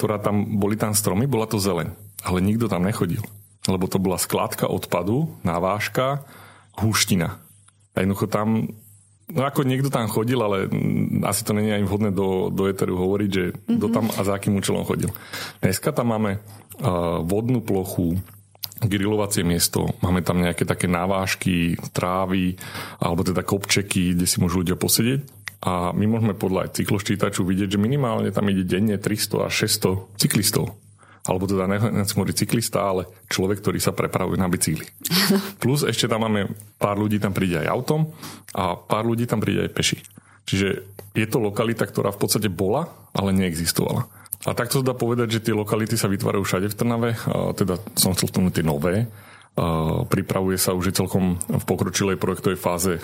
[0.00, 1.92] Ktorá tam, boli tam stromy, bola to zeleň.
[2.24, 3.20] Ale nikto tam nechodil.
[3.68, 6.24] Lebo to bola skládka odpadu, navážka,
[6.80, 7.36] húština
[7.94, 8.70] a jednoducho tam,
[9.28, 10.70] no ako niekto tam chodil, ale
[11.26, 13.76] asi to není aj vhodné do, do Eteru hovoriť, že mm-hmm.
[13.76, 15.10] kto tam a za akým účelom chodil.
[15.60, 18.16] Dneska tam máme uh, vodnú plochu,
[18.80, 22.56] grilovacie miesto, máme tam nejaké také návážky, trávy,
[23.00, 25.20] alebo teda kopčeky, kde si môžu ľudia posedieť.
[25.60, 30.16] A my môžeme podľa aj cykloščítaču vidieť, že minimálne tam ide denne 300 až 600
[30.16, 30.80] cyklistov
[31.20, 34.88] alebo teda nechcem hovoriť cyklista, ale človek, ktorý sa prepravuje na bicykli.
[35.62, 36.48] Plus ešte tam máme,
[36.80, 38.16] pár ľudí tam príde aj autom
[38.56, 39.98] a pár ľudí tam príde aj peši.
[40.48, 40.68] Čiže
[41.12, 44.08] je to lokalita, ktorá v podstate bola, ale neexistovala.
[44.48, 47.10] A takto sa dá povedať, že tie lokality sa vytvárajú všade v Trnave,
[47.60, 49.04] teda som chcel tomu tie nové.
[50.08, 52.96] Pripravuje sa už celkom v pokročilej projektovej fáze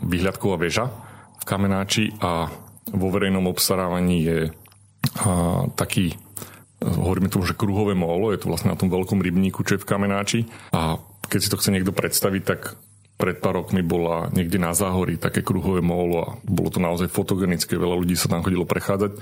[0.00, 0.88] výhľadková väža
[1.36, 2.48] v Kamenáči a
[2.88, 4.38] vo verejnom obstarávaní je
[5.76, 6.16] taký
[6.80, 9.88] hovoríme tomu, že kruhové molo, je to vlastne na tom veľkom rybníku, čo je v
[9.88, 10.40] Kamenáči.
[10.76, 12.76] A keď si to chce niekto predstaviť, tak
[13.16, 17.80] pred pár rokmi bola niekde na záhorí také kruhové molo a bolo to naozaj fotogenické,
[17.80, 19.16] veľa ľudí sa tam chodilo prechádzať.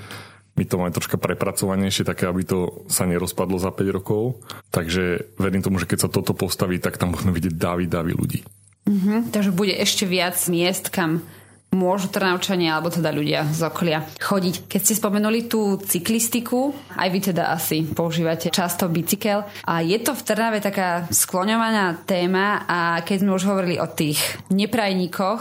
[0.55, 4.39] My to máme troška prepracovanejšie, také, aby to sa nerozpadlo za 5 rokov.
[4.71, 8.41] Takže verím tomu, že keď sa toto postaví, tak tam budeme vidieť dávy, dávy ľudí.
[8.85, 11.25] Mm-hmm, takže bude ešte viac miest, kam
[11.75, 14.71] môžu Trnavčania alebo teda ľudia z okolia chodiť.
[14.71, 20.15] Keď ste spomenuli tú cyklistiku, aj vy teda asi používate často bicykel a je to
[20.15, 24.23] v Trnave taká skloňovaná téma a keď sme už hovorili o tých
[24.55, 25.41] neprajníkoch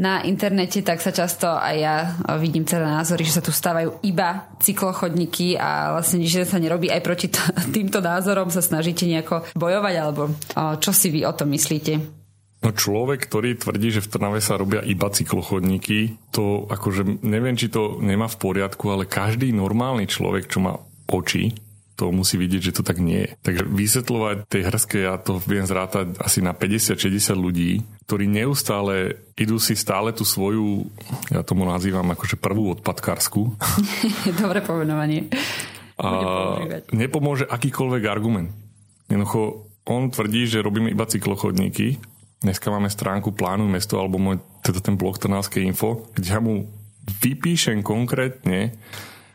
[0.00, 1.96] na internete, tak sa často aj ja
[2.40, 7.04] vidím teda názory, že sa tu stávajú iba cyklochodníky a vlastne nič sa nerobí aj
[7.04, 7.42] proti t-
[7.76, 10.32] týmto názorom sa snažíte nejako bojovať alebo
[10.80, 12.15] čo si vy o tom myslíte?
[12.66, 17.70] No človek, ktorý tvrdí, že v Trnave sa robia iba cyklochodníky, to akože neviem, či
[17.70, 20.74] to nemá v poriadku, ale každý normálny človek, čo má
[21.06, 21.54] oči,
[21.94, 23.30] to musí vidieť, že to tak nie je.
[23.46, 29.62] Takže vysvetľovať tej hrske, ja to viem zrátať asi na 50-60 ľudí, ktorí neustále idú
[29.62, 30.90] si stále tú svoju,
[31.30, 33.62] ja tomu nazývam akože prvú odpadkársku.
[34.42, 35.30] Dobre pomenovanie.
[36.02, 36.10] A
[36.90, 38.50] nepomôže akýkoľvek argument.
[39.06, 44.84] Jednoducho, on tvrdí, že robíme iba cyklochodníky, Dneska máme stránku Plánu mesto alebo môj, teda
[44.84, 46.68] ten blog Trnavské info, kde ja mu
[47.22, 48.76] vypíšem konkrétne,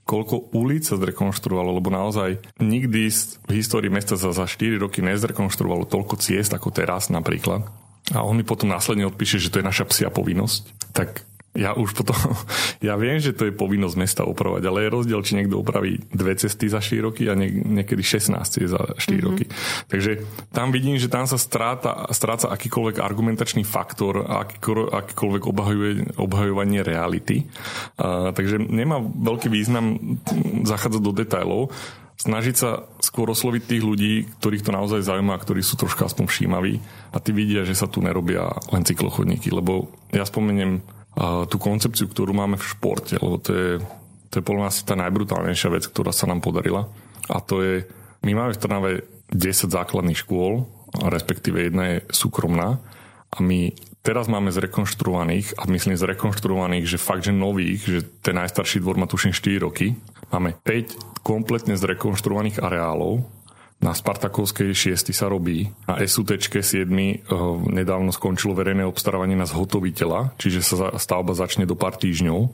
[0.05, 3.07] koľko ulic sa zrekonštruovalo, lebo naozaj nikdy
[3.47, 7.65] v histórii mesta za, za 4 roky nezrekonštruovalo toľko ciest ako teraz napríklad.
[8.11, 10.91] A on mi potom následne odpíše, že to je naša psia povinnosť.
[10.91, 12.15] Tak ja už potom,
[12.87, 16.35] ja viem, že to je povinnosť mesta opravovať, ale je rozdiel, či niekto opraví dve
[16.39, 18.39] cesty za 4 roky a nie, niekedy 16
[18.71, 19.19] za 4 mm-hmm.
[19.27, 19.45] roky.
[19.91, 20.11] Takže
[20.55, 27.43] tam vidím, že tam sa stráca, stráca akýkoľvek argumentačný faktor a akýkoľvek obhajuje, obhajovanie reality.
[27.99, 30.17] A, takže nemá veľký význam
[30.63, 31.63] zachádzať do detajlov
[32.21, 36.77] snažiť sa skôr osloviť tých ľudí, ktorých to naozaj zaujíma, ktorí sú troška aspoň všímaví
[37.09, 40.85] a tí vidia, že sa tu nerobia len cyklochodníky, lebo ja spomeniem
[41.21, 43.69] tú koncepciu, ktorú máme v športe, lebo to je,
[44.33, 46.89] to je podľa asi tá najbrutálnejšia vec, ktorá sa nám podarila.
[47.29, 47.85] A to je,
[48.25, 48.91] my máme v Trnave
[49.29, 50.65] 10 základných škôl,
[50.97, 52.81] respektíve jedna je súkromná.
[53.31, 53.71] A my
[54.03, 59.07] teraz máme zrekonštruovaných, a myslím zrekonštruovaných, že fakt, že nových, že ten najstarší dvor má
[59.07, 59.95] tuším 4 roky,
[60.33, 63.23] máme 5 kompletne zrekonštruovaných areálov,
[63.81, 65.73] na Spartakovskej 6 sa robí.
[65.89, 66.85] Na SUT 7
[67.67, 72.53] nedávno skončilo verejné obstarávanie na zhotoviteľa, čiže sa stavba začne do pár týždňov.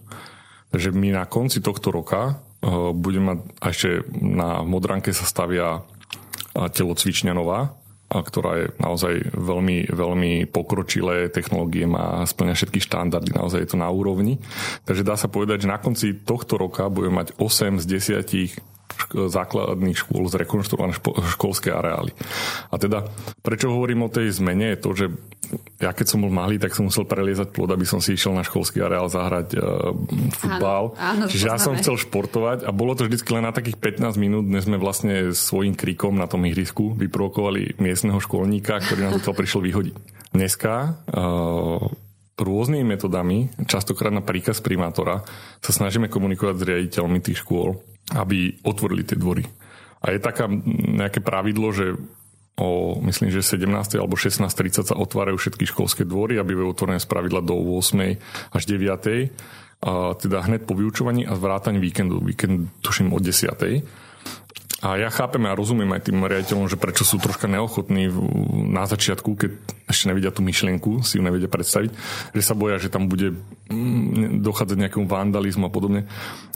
[0.71, 5.83] Takže my na konci tohto roka eh, budeme mať, a ešte na Modranke sa stavia
[6.57, 13.67] telocvičňa nová, a ktorá je naozaj veľmi, veľmi pokročilé technológie, má splňa všetky štandardy, naozaj
[13.67, 14.39] je to na úrovni.
[14.87, 17.85] Takže dá sa povedať, že na konci tohto roka budeme mať 8 z
[18.55, 18.76] 10
[19.13, 20.93] základných škôl zrekonštruované
[21.37, 22.11] školské areály.
[22.71, 23.07] A teda,
[23.45, 25.05] prečo hovorím o tej zmene, je to, že
[25.79, 28.43] ja keď som bol malý, tak som musel preliezať plod, aby som si išiel na
[28.43, 29.95] školský areál zahrať uh,
[30.35, 30.97] futbal.
[30.97, 34.19] Áno, áno, Čiže ja som chcel športovať a bolo to vždy len na takých 15
[34.19, 39.31] minút, dnes sme vlastne svojím krikom na tom ihrisku vyprovokovali miestneho školníka, ktorý nás to
[39.31, 39.95] prišiel vyhodiť.
[40.35, 40.73] Dneska
[41.15, 41.87] uh,
[42.37, 45.25] rôznymi metodami, častokrát na príkaz primátora,
[45.61, 47.81] sa snažíme komunikovať s riaditeľmi tých škôl
[48.15, 49.43] aby otvorili tie dvory.
[50.03, 50.47] A je taká
[50.93, 51.97] nejaké pravidlo, že
[52.55, 53.67] o, myslím, že 17.
[53.99, 58.53] alebo 16.30 sa otvárajú všetky školské dvory, aby boli otvorené z pravidla do 8.
[58.53, 59.33] až 9.
[59.77, 62.17] A teda hneď po vyučovaní a vrátaní víkendu.
[62.17, 63.53] Víkend tuším od 10.
[64.77, 68.13] A ja chápem a rozumiem aj tým riaditeľom, že prečo sú troška neochotní
[68.69, 69.51] na začiatku, keď
[69.89, 71.89] ešte nevidia tú myšlienku, si ju nevedia predstaviť,
[72.37, 73.33] že sa boja, že tam bude
[73.73, 76.05] mm, dochádzať nejakému vandalizmu a podobne.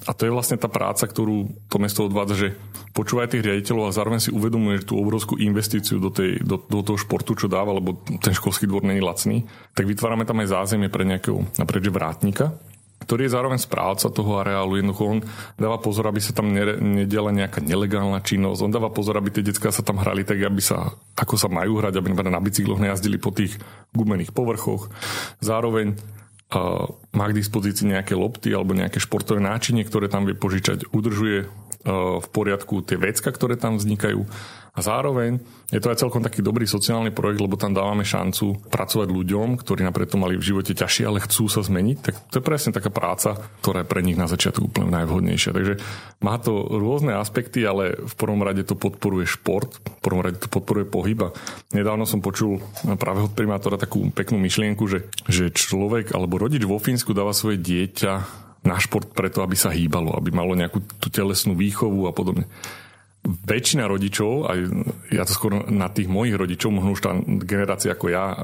[0.05, 2.47] A to je vlastne tá práca, ktorú to mesto odvádza, že
[2.93, 7.01] počúva tých riaditeľov a zároveň si uvedomuje tú obrovskú investíciu do, tej, do, do toho
[7.01, 11.09] športu, čo dáva, lebo ten školský dvor není lacný, tak vytvárame tam aj zázemie pre
[11.09, 12.53] nejakého napríklad vrátnika,
[13.01, 14.77] ktorý je zároveň správca toho areálu.
[14.77, 15.19] Jednoducho on
[15.57, 18.59] dáva pozor, aby sa tam nediala nejaká nelegálna činnosť.
[18.61, 21.81] On dáva pozor, aby tie detská sa tam hrali tak, aby sa, ako sa majú
[21.81, 23.57] hrať, aby na bicykloch nejazdili po tých
[23.97, 24.93] gumených povrchoch.
[25.41, 26.85] Zároveň uh,
[27.17, 30.93] má k dispozícii nejaké lopty alebo nejaké športové náčinie, ktoré tam vie požičať.
[30.93, 31.49] Udržuje
[31.85, 34.25] v poriadku tie vecka, ktoré tam vznikajú
[34.71, 35.35] a zároveň
[35.67, 39.83] je to aj celkom taký dobrý sociálny projekt, lebo tam dávame šancu pracovať ľuďom, ktorí
[39.83, 41.97] napriek tomu mali v živote ťažšie, ale chcú sa zmeniť.
[41.99, 45.51] Tak to je presne taká práca, ktorá je pre nich na začiatku úplne najvhodnejšia.
[45.51, 45.73] Takže
[46.23, 50.47] má to rôzne aspekty, ale v prvom rade to podporuje šport, v prvom rade to
[50.47, 51.19] podporuje pohyb.
[51.19, 51.35] A
[51.75, 52.63] nedávno som počul
[52.95, 57.59] práve od primátora takú peknú myšlienku, že, že človek alebo rodič vo Fínsku dáva svoje
[57.59, 62.45] dieťa na šport preto, aby sa hýbalo, aby malo nejakú tú telesnú výchovu a podobne.
[63.21, 64.59] väčšina rodičov, aj
[65.13, 67.13] ja to skôr na tých mojich rodičov, možno už tá
[67.45, 68.37] generácia ako ja, e,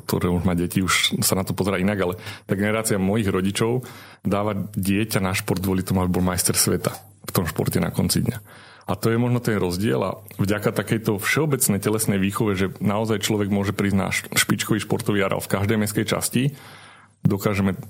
[0.00, 2.14] ktoré už má deti, už sa na to pozera inak, ale
[2.48, 3.84] tá generácia mojich rodičov
[4.24, 8.24] dáva dieťa na šport kvôli tomu, aby bol majster sveta v tom športe na konci
[8.24, 8.38] dňa.
[8.84, 13.48] A to je možno ten rozdiel a vďaka takejto všeobecnej telesnej výchove, že naozaj človek
[13.48, 16.42] môže prísť na špičkový športový areál v každej mestskej časti,
[17.24, 17.80] dokážeme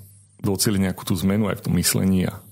[0.45, 2.45] doceliť nejakú tú zmenu aj v tom myslení a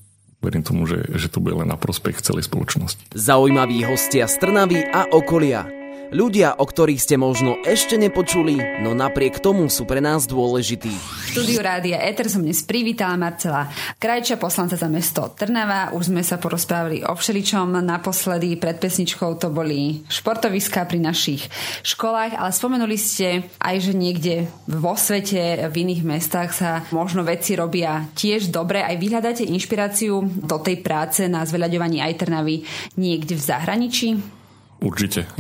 [0.43, 3.15] verím tomu, že, že to bude len na prospech celej spoločnosti.
[3.15, 5.82] Zaujímaví hostia z Trnavy a okolia.
[6.13, 10.93] Ľudia, o ktorých ste možno ešte nepočuli, no napriek tomu sú pre nás dôležití.
[10.93, 15.97] V štúdiu Rádia Eter som dnes privítala Marcela Krajča, poslanca za mesto Trnava.
[15.97, 17.81] Už sme sa porozprávali o všeličom.
[17.81, 21.49] Naposledy pred pesničkou to boli športoviská pri našich
[21.81, 27.57] školách, ale spomenuli ste aj, že niekde vo svete, v iných mestách sa možno veci
[27.57, 28.85] robia tiež dobre.
[28.85, 32.69] Aj vyhľadáte inšpiráciu do tej práce na zveľaďovaní aj Trnavy
[33.01, 34.42] niekde v zahraničí?
[34.83, 35.31] Určite.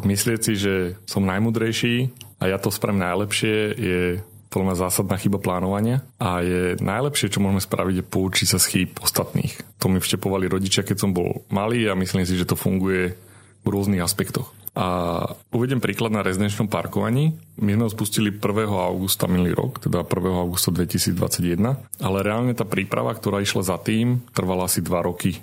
[0.00, 2.08] Myslieť si, že som najmudrejší
[2.40, 4.00] a ja to spravím najlepšie je
[4.48, 8.68] podľa mňa zásadná chyba plánovania a je najlepšie, čo môžeme spraviť, je poučiť sa z
[8.68, 9.56] chýb ostatných.
[9.80, 13.16] To mi vštepovali rodičia, keď som bol malý a myslím si, že to funguje
[13.64, 14.52] v rôznych aspektoch.
[14.72, 17.36] A uvedem príklad na rezidenčnom parkovaní.
[17.60, 18.40] My sme ho spustili 1.
[18.72, 20.08] augusta minulý rok, teda 1.
[20.32, 21.60] augusta 2021,
[22.00, 25.36] ale reálne tá príprava, ktorá išla za tým, trvala asi 2 roky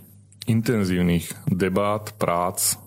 [0.50, 2.78] intenzívnych debát, prác,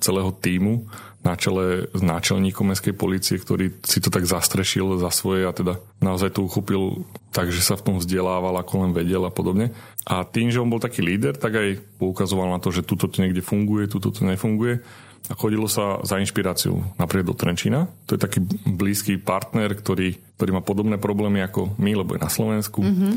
[0.00, 0.84] celého týmu
[1.20, 5.76] na čele s náčelníkom mestskej policie, ktorý si to tak zastrešil za svoje a teda
[6.00, 9.76] naozaj to uchopil tak, že sa v tom vzdelával, ako len vedel a podobne.
[10.08, 13.20] A tým, že on bol taký líder, tak aj poukazoval na to, že tuto to
[13.20, 14.80] niekde funguje, tuto to nefunguje
[15.28, 17.92] a chodilo sa za inšpiráciou napríklad do Trenčína.
[18.08, 22.32] To je taký blízky partner, ktorý, ktorý má podobné problémy ako my, lebo je na
[22.32, 22.80] Slovensku.
[22.80, 23.12] Mm-hmm.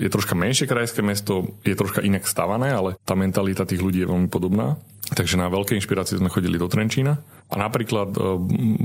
[0.00, 4.10] Je troška menšie krajské mesto, je troška inak stavané, ale tá mentalita tých ľudí je
[4.10, 4.80] veľmi podobná.
[5.08, 7.16] Takže na veľké inšpirácie sme chodili do Trenčína
[7.48, 8.20] a napríklad e,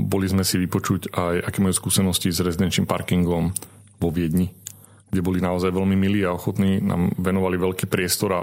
[0.08, 3.52] boli sme si vypočuť aj aké majú skúsenosti s rezidenčným parkingom
[4.00, 4.48] vo Viedni,
[5.12, 8.42] kde boli naozaj veľmi milí a ochotní, nám venovali veľký priestor a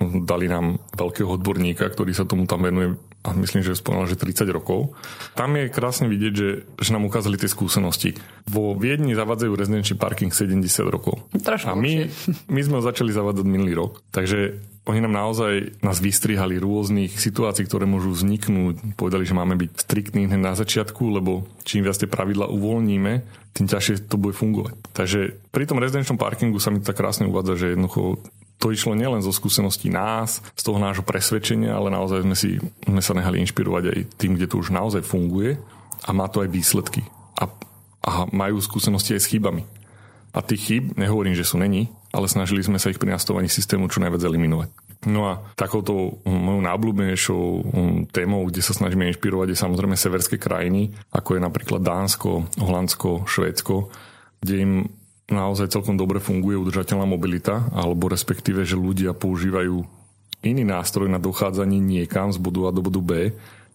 [0.00, 4.46] dali nám veľkého odborníka, ktorý sa tomu tam venuje a myslím, že spomínal, že 30
[4.54, 4.94] rokov.
[5.34, 8.14] Tam je krásne vidieť, že, že nám ukázali tie skúsenosti.
[8.46, 11.26] Vo Viedni zavádzajú rezidenčný parking 70 rokov.
[11.34, 12.06] Trošku a my,
[12.46, 14.06] my sme ho začali zavádzať minulý rok.
[14.14, 18.96] Takže oni nám naozaj nás vystrihali rôznych situácií, ktoré môžu vzniknúť.
[18.96, 23.12] Povedali, že máme byť striktní hneď na začiatku, lebo čím viac tie pravidla uvoľníme,
[23.52, 24.80] tým ťažšie to bude fungovať.
[24.96, 28.16] Takže pri tom rezidenčnom parkingu sa mi tak krásne uvádza, že jednoducho
[28.58, 33.02] to išlo nielen zo skúseností nás, z toho nášho presvedčenia, ale naozaj sme, si, sme
[33.04, 35.60] sa nehali inšpirovať aj tým, kde to už naozaj funguje
[36.02, 37.04] a má to aj výsledky.
[37.38, 37.46] A,
[38.02, 39.62] a majú skúsenosti aj s chybami.
[40.32, 43.88] A tých chýb, nehovorím, že sú není, ale snažili sme sa ich pri nastavovaní systému
[43.92, 44.68] čo najviac eliminovať.
[45.06, 47.62] No a takouto mojou najobľúbenejšou um,
[48.10, 53.94] témou, kde sa snažíme inšpirovať, je samozrejme severské krajiny, ako je napríklad Dánsko, Holandsko, Švédsko,
[54.42, 54.72] kde im
[55.30, 59.84] naozaj celkom dobre funguje udržateľná mobilita, alebo respektíve, že ľudia používajú
[60.42, 63.12] iný nástroj na dochádzanie niekam z bodu A do bodu B,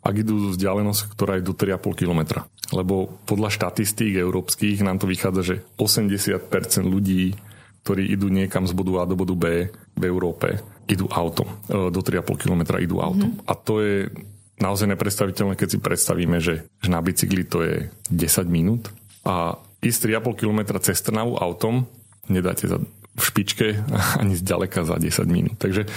[0.03, 2.43] ak idú vzdialenosť, ktorá je do 3,5 km.
[2.75, 7.39] Lebo podľa štatistík európskych nám to vychádza, že 80% ľudí
[7.83, 11.51] ktorí idú niekam z bodu A do bodu B v Európe, idú autom.
[11.67, 13.35] E, do 3,5 km idú autom.
[13.35, 13.47] Mm-hmm.
[13.47, 13.95] A to je
[14.63, 17.75] naozaj nepredstaviteľné, keď si predstavíme, že, že na bicykli to je
[18.07, 18.87] 10 minút
[19.27, 21.83] a ísť 3,5 km cez Trnavu autom
[22.31, 22.79] nedáte za,
[23.13, 23.83] v špičke
[24.21, 25.59] ani zďaleka za 10 minút.
[25.59, 25.87] Takže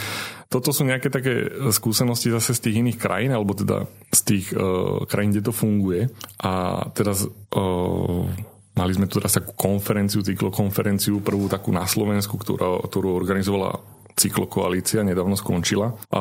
[0.46, 5.02] toto sú nejaké také skúsenosti zase z tých iných krajín, alebo teda z tých uh,
[5.10, 6.06] krajín, kde to funguje.
[6.38, 8.30] A teraz uh,
[8.76, 13.80] Mali sme tu teraz takú konferenciu, cyklokonferenciu, prvú takú na Slovensku, ktorá, ktorú organizovala
[14.16, 16.20] cyklokoalícia, nedávno skončila, a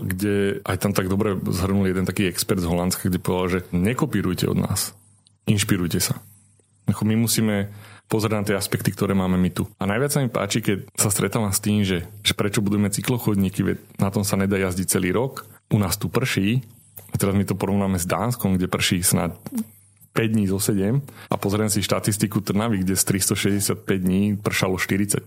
[0.00, 4.48] kde aj tam tak dobre zhrnul jeden taký expert z Holandska, kde povedal, že nekopírujte
[4.48, 4.96] od nás,
[5.48, 6.20] inšpirujte sa.
[6.84, 7.72] My musíme
[8.08, 9.64] pozrieť na tie aspekty, ktoré máme my tu.
[9.80, 13.64] A najviac sa mi páči, keď sa stretávam s tým, že, že prečo budeme cyklochodníky,
[13.64, 15.48] veď na tom sa nedá jazdiť celý rok.
[15.72, 16.60] U nás tu prší,
[17.12, 19.32] a teraz my to porovnáme s Dánskom, kde prší snad
[20.14, 25.26] 5 dní zo 7 a pozriem si štatistiku Trnavy, kde z 365 dní pršalo 45,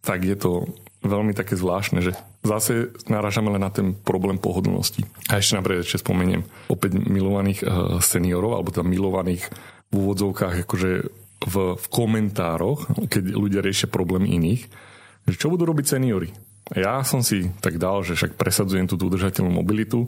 [0.00, 0.70] tak je to
[1.02, 2.12] veľmi také zvláštne, že
[2.44, 5.04] zase narážame len na ten problém pohodlnosti.
[5.28, 9.48] A ešte napríklad ešte spomeniem opäť milovaných uh, seniorov, alebo teda milovaných
[9.90, 10.90] v úvodzovkách akože
[11.40, 14.68] v, v komentároch, keď ľudia riešia problém iných,
[15.24, 16.30] že čo budú robiť seniory.
[16.76, 20.06] Ja som si tak dal, že však presadzujem túto udržateľnú mobilitu,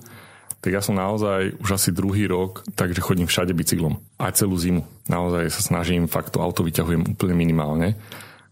[0.63, 3.99] tak ja som naozaj už asi druhý rok, takže chodím všade bicyklom.
[4.23, 4.87] Aj celú zimu.
[5.11, 7.99] Naozaj sa snažím, fakt to auto vyťahujem úplne minimálne.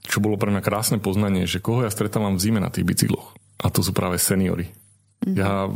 [0.03, 3.39] Čo bolo pre mňa krásne poznanie, že koho ja stretávam v zime na tých bicykloch.
[3.63, 4.75] A to sú práve seniory.
[5.23, 5.37] Mm-hmm.
[5.39, 5.71] Ja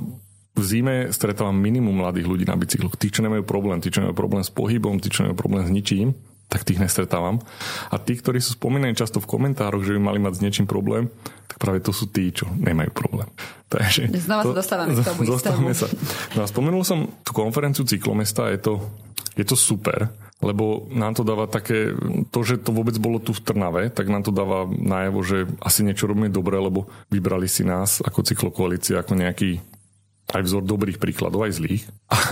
[0.55, 2.99] v zime stretávam minimum mladých ľudí na bicykloch.
[2.99, 5.71] Tí, čo nemajú problém, tí, čo nemajú problém s pohybom, tí, čo nemajú problém s
[5.71, 7.43] ničím, tak tých nestretávam.
[7.91, 11.11] A tí, ktorí sú spomínaní často v komentároch, že by mali mať s niečím problém,
[11.51, 13.27] tak práve to sú tí, čo nemajú problém.
[13.71, 15.89] Takže Znova to, sa dostávame k tomu dostávame sa.
[16.39, 18.75] No a spomenul som tú konferenciu cyklomesta, je to,
[19.35, 21.97] je to super, lebo nám to dáva také,
[22.29, 25.83] to, že to vôbec bolo tu v Trnave, tak nám to dáva najavo, že asi
[25.83, 29.74] niečo robíme dobre, lebo vybrali si nás ako cyklokoalícia, ako nejaký
[30.35, 31.87] aj vzor dobrých príkladov, aj zlých.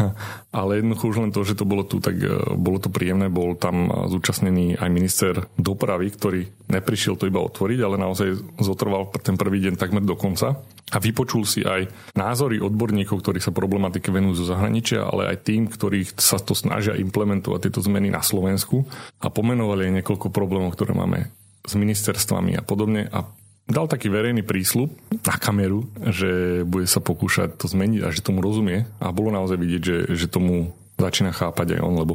[0.59, 3.31] Ale jednoducho už len to, že to bolo tu, tak e, bolo to príjemné.
[3.31, 9.39] Bol tam zúčastnený aj minister dopravy, ktorý neprišiel to iba otvoriť, ale naozaj zotrval ten
[9.39, 10.59] prvý deň takmer do konca.
[10.93, 15.71] A vypočul si aj názory odborníkov, ktorí sa problematike venujú zo zahraničia, ale aj tým,
[15.71, 18.85] ktorí sa to snažia implementovať tieto zmeny na Slovensku
[19.23, 23.25] a pomenovali aj niekoľko problémov, ktoré máme s ministerstvami a podobne a
[23.73, 24.93] dal taký verejný prísľub
[25.25, 29.57] na kameru, že bude sa pokúšať to zmeniť a že tomu rozumie a bolo naozaj
[29.57, 32.15] vidieť, že, že tomu začína chápať aj on, lebo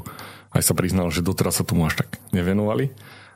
[0.56, 2.94] aj sa priznal, že doteraz sa tomu až tak nevenovali,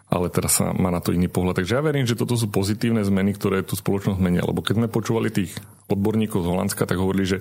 [0.08, 1.60] ale teraz sa má na to iný pohľad.
[1.60, 4.88] Takže ja verím, že toto sú pozitívne zmeny, ktoré tú spoločnosť menia, lebo keď sme
[4.88, 5.52] počúvali tých
[5.92, 7.40] odborníkov z Holandska, tak hovorili, že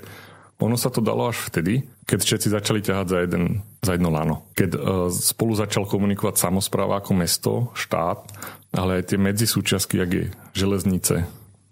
[0.61, 4.45] ono sa to dalo až vtedy, keď všetci začali ťahať za, jeden, za jedno lano.
[4.53, 8.29] Keď uh, spolu začal komunikovať samozpráva ako mesto, štát,
[8.71, 11.27] ale aj tie medzisúčiastky, jak je železnice,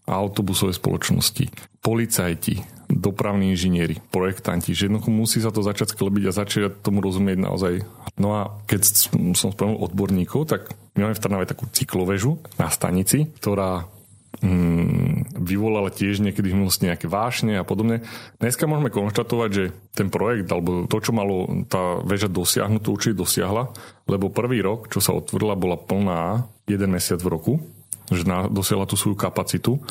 [0.09, 1.53] autobusové spoločnosti,
[1.85, 7.39] policajti, dopravní inžinieri, projektanti, že jednoducho musí sa to začať sklebiť a začať tomu rozumieť
[7.39, 7.85] naozaj.
[8.17, 8.81] No a keď
[9.37, 13.85] som spomenul odborníkov, tak my máme v Trnave takú cyklovežu na stanici, ktorá
[15.39, 18.07] vyvolala tiež niekedy v minulosti nejaké vášne a podobne.
[18.39, 23.19] Dneska môžeme konštatovať, že ten projekt, alebo to, čo malo tá väža dosiahnuť, to určite
[23.19, 23.75] dosiahla,
[24.07, 27.53] lebo prvý rok, čo sa otvorila, bola plná jeden mesiac v roku,
[28.15, 29.83] že dosiahla tú svoju kapacitu.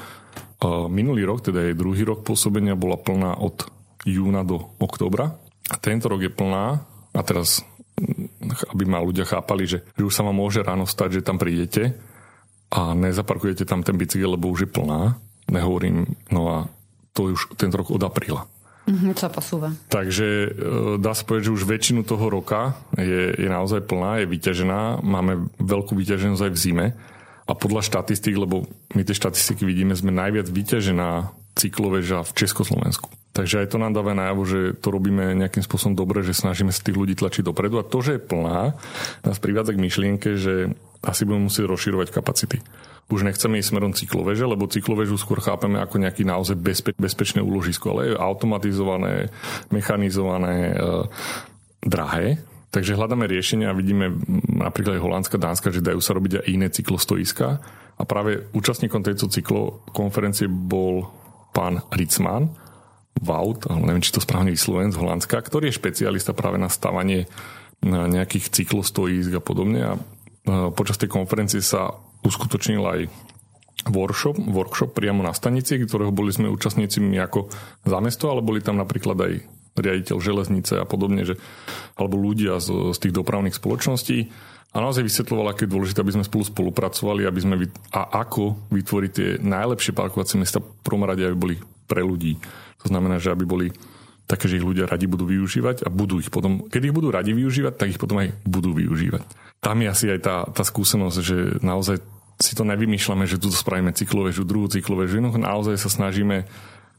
[0.88, 3.68] Minulý rok, teda jej druhý rok pôsobenia, bola plná od
[4.08, 5.36] júna do oktobra.
[5.68, 7.68] A tento rok je plná a teraz
[8.70, 11.98] aby ma ľudia chápali, že, že už sa vám môže ráno stať, že tam prídete
[12.72, 15.16] a nezaparkujete tam ten bicykel, lebo už je plná.
[15.48, 16.58] Nehovorím, no a
[17.16, 18.44] to už tento rok od apríla.
[18.88, 19.76] Mm-hmm, sa posúva.
[19.92, 20.50] Takže e,
[20.96, 25.04] dá sa povedať, že už väčšinu toho roka je, je naozaj plná, je vyťažená.
[25.04, 26.86] Máme veľkú vyťaženosť aj v zime.
[27.48, 33.12] A podľa štatistík, lebo my tie štatistiky vidíme, sme najviac vyťažená cykloveža v Československu.
[33.36, 36.82] Takže aj to nám dáva najavo, že to robíme nejakým spôsobom dobre, že snažíme sa
[36.82, 37.78] tých ľudí tlačiť dopredu.
[37.78, 38.74] A to, že je plná,
[39.22, 40.74] nás privádza k myšlienke, že
[41.04, 42.58] asi budeme musieť rozširovať kapacity.
[43.08, 47.96] Už nechceme ísť smerom cykloveže, lebo cyklovežu skôr chápeme ako nejaký naozaj bezpe- bezpečné úložisko,
[47.96, 49.32] ale je automatizované,
[49.72, 50.78] mechanizované, e,
[51.88, 54.12] drahé, Takže hľadáme riešenia a vidíme
[54.44, 57.48] napríklad aj Holandska, Dánska, že dajú sa robiť aj iné cyklostoiska.
[57.98, 61.08] A práve účastníkom tejto cyklokonferencie bol
[61.56, 62.54] pán Ritzmann,
[63.18, 67.26] Vaut, ale neviem, či to správne vysloven z Holandska, ktorý je špecialista práve na stavanie
[67.82, 69.82] nejakých cyklostoísk a podobne.
[69.82, 69.92] A
[70.72, 71.92] počas tej konferencie sa
[72.24, 73.00] uskutočnil aj
[73.92, 77.52] workshop, workshop priamo na stanici, ktorého boli sme účastníci ako
[77.88, 79.34] za mesto, ale boli tam napríklad aj
[79.78, 81.38] riaditeľ železnice a podobne, že,
[81.94, 84.18] alebo ľudia z, z tých dopravných spoločností
[84.74, 87.56] a naozaj vysvetlovala, aké je dôležité, aby sme spolu spolupracovali aby sme
[87.94, 91.56] a ako vytvoriť tie najlepšie parkovacie miesta v prvom rade, aby boli
[91.88, 92.36] pre ľudí.
[92.84, 93.68] To znamená, že aby boli
[94.28, 97.32] také, že ich ľudia radi budú využívať a budú ich potom, keď ich budú radi
[97.32, 99.24] využívať, tak ich potom aj budú využívať.
[99.58, 102.00] Tam je asi aj tá, tá skúsenosť, že naozaj
[102.38, 106.46] si to nevymýšľame, že tu spravíme cyklovežu, druhú cyklovežu, naozaj sa snažíme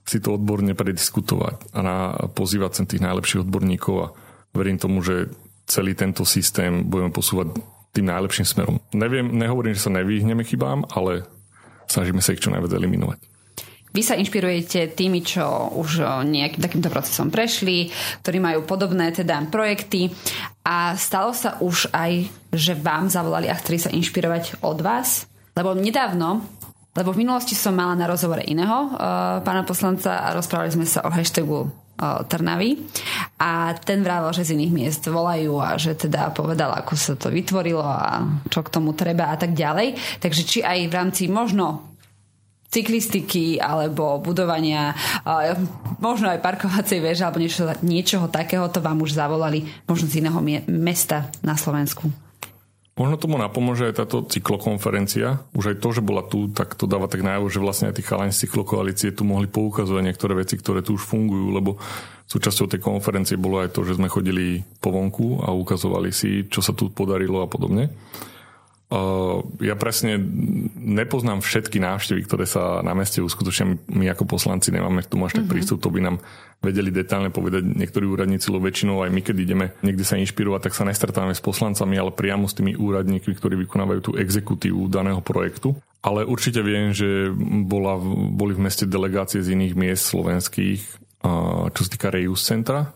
[0.09, 4.13] si to odborne prediskutovať a pozývať sem tých najlepších odborníkov a
[4.57, 5.29] verím tomu, že
[5.69, 7.61] celý tento systém budeme posúvať
[7.93, 8.77] tým najlepším smerom.
[8.97, 11.29] Neviem, nehovorím, že sa nevyhneme chybám, ale
[11.93, 13.21] snažíme sa ich čo najviac eliminovať.
[13.89, 17.89] Vy sa inšpirujete tými, čo už nejakým takýmto procesom prešli,
[18.21, 20.13] ktorí majú podobné teda projekty
[20.69, 25.25] a stalo sa už aj, že vám zavolali a chceli sa inšpirovať od vás?
[25.57, 26.45] Lebo nedávno
[26.99, 31.07] lebo v minulosti som mala na rozhovore iného uh, pána poslanca a rozprávali sme sa
[31.07, 32.75] o hashtagu uh, Trnavy
[33.39, 37.31] a ten vrával, že z iných miest volajú a že teda povedal, ako sa to
[37.31, 39.95] vytvorilo a čo k tomu treba a tak ďalej.
[40.19, 41.88] Takže či aj v rámci možno
[42.69, 44.93] cyklistiky alebo budovania
[45.25, 45.57] uh,
[45.99, 50.39] možno aj parkovacej veže alebo niečo, niečoho takého to vám už zavolali možno z iného
[50.69, 52.13] mesta na Slovensku.
[52.99, 55.39] Možno tomu napomôže aj táto cyklokonferencia.
[55.55, 58.03] Už aj to, že bola tu, tak to dáva tak najavo, že vlastne aj tí
[58.03, 61.79] chalani z cyklokoalície tu mohli poukazovať niektoré veci, ktoré tu už fungujú, lebo
[62.27, 66.59] súčasťou tej konferencie bolo aj to, že sme chodili po vonku a ukazovali si, čo
[66.59, 67.87] sa tu podarilo a podobne.
[68.89, 70.17] Uh, ja presne
[70.81, 73.77] nepoznám všetky návštevy, ktoré sa na meste uskutočnia.
[73.93, 75.53] My ako poslanci nemáme k tomu až tak mm-hmm.
[75.53, 76.25] prístup, to by nám
[76.65, 80.73] vedeli detálne povedať niektorí úradníci, lebo väčšinou aj my, keď ideme niekde sa inšpirovať, tak
[80.73, 85.77] sa nestretávame s poslancami, ale priamo s tými úradníkmi, ktorí vykonávajú tú exekutívu daného projektu.
[86.01, 87.29] Ale určite viem, že
[87.69, 88.01] bola,
[88.33, 90.81] boli v meste delegácie z iných miest slovenských,
[91.29, 92.89] uh, čo sa týka Reus centra,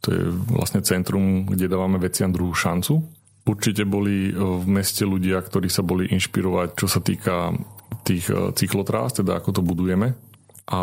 [0.00, 3.15] to je vlastne centrum, kde dávame veciam druhú šancu
[3.46, 7.54] Určite boli e, v meste ľudia, ktorí sa boli inšpirovať, čo sa týka
[8.02, 10.18] tých e, cyklotrás, teda ako to budujeme.
[10.66, 10.82] A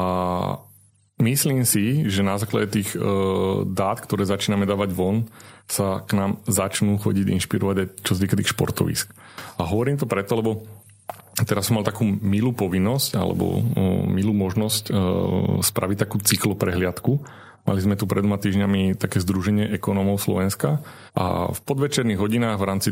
[1.19, 2.99] myslím si, že na základe tých e,
[3.67, 5.27] dát, ktoré začíname dávať von,
[5.67, 9.11] sa k nám začnú chodiť inšpirovať aj čo týka tých športovisk.
[9.59, 10.63] A hovorím to preto, lebo
[11.43, 13.59] teraz som mal takú milú povinnosť alebo
[14.07, 14.91] milú možnosť
[15.65, 17.11] spraviť takú cykloprehliadku
[17.63, 20.83] Mali sme tu pred týždňami také združenie ekonómov Slovenska
[21.15, 22.89] a v podvečerných hodinách v rámci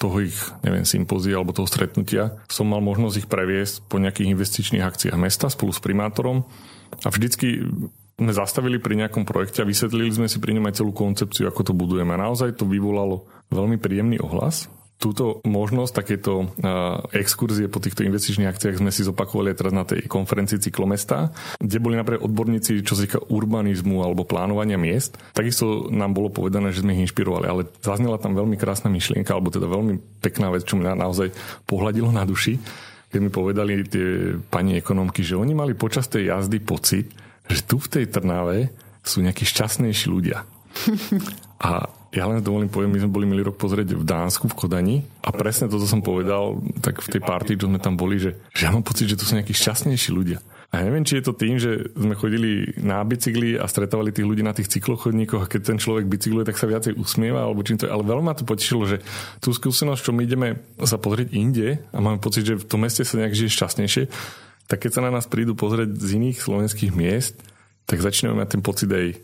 [0.00, 4.84] toho ich, neviem, sympózia alebo toho stretnutia som mal možnosť ich previesť po nejakých investičných
[4.84, 6.48] akciách mesta spolu s primátorom
[7.04, 7.64] a vždycky
[8.20, 11.72] sme zastavili pri nejakom projekte a vysvetlili sme si pri ňom aj celú koncepciu, ako
[11.72, 12.12] to budujeme.
[12.12, 14.68] A naozaj to vyvolalo veľmi príjemný ohlas
[15.00, 19.88] túto možnosť, takéto uh, exkurzie po týchto investičných akciách sme si zopakovali aj teraz na
[19.88, 25.16] tej konferencii Cyklomesta, kde boli napríklad odborníci, čo sa týka urbanizmu alebo plánovania miest.
[25.32, 29.48] Takisto nám bolo povedané, že sme ich inšpirovali, ale zaznela tam veľmi krásna myšlienka, alebo
[29.48, 31.32] teda veľmi pekná vec, čo mňa naozaj
[31.64, 32.60] pohľadilo na duši,
[33.08, 37.08] keď mi povedali tie pani ekonomky, že oni mali počas tej jazdy pocit,
[37.48, 38.68] že tu v tej Trnave
[39.00, 40.44] sú nejakí šťastnejší ľudia.
[41.66, 44.96] A ja len dovolím poviem, my sme boli milý rok pozrieť v Dánsku, v Kodani
[45.22, 48.66] a presne toto som povedal, tak v tej party, čo sme tam boli, že, že
[48.66, 50.42] ja mám pocit, že tu sú nejakí šťastnejší ľudia.
[50.70, 54.42] A neviem, či je to tým, že sme chodili na bicykli a stretávali tých ľudí
[54.46, 57.90] na tých cyklochodníkoch a keď ten človek bicykluje, tak sa viacej usmieva, alebo čím to
[57.90, 57.94] je.
[57.94, 59.02] Ale veľmi ma to potešilo, že
[59.42, 63.02] tú skúsenosť, čo my ideme sa pozrieť inde a máme pocit, že v tom meste
[63.02, 64.02] sa nejak žije šťastnejšie,
[64.70, 67.34] tak keď sa na nás prídu pozrieť z iných slovenských miest,
[67.90, 69.18] tak začíname mať ten pocit aj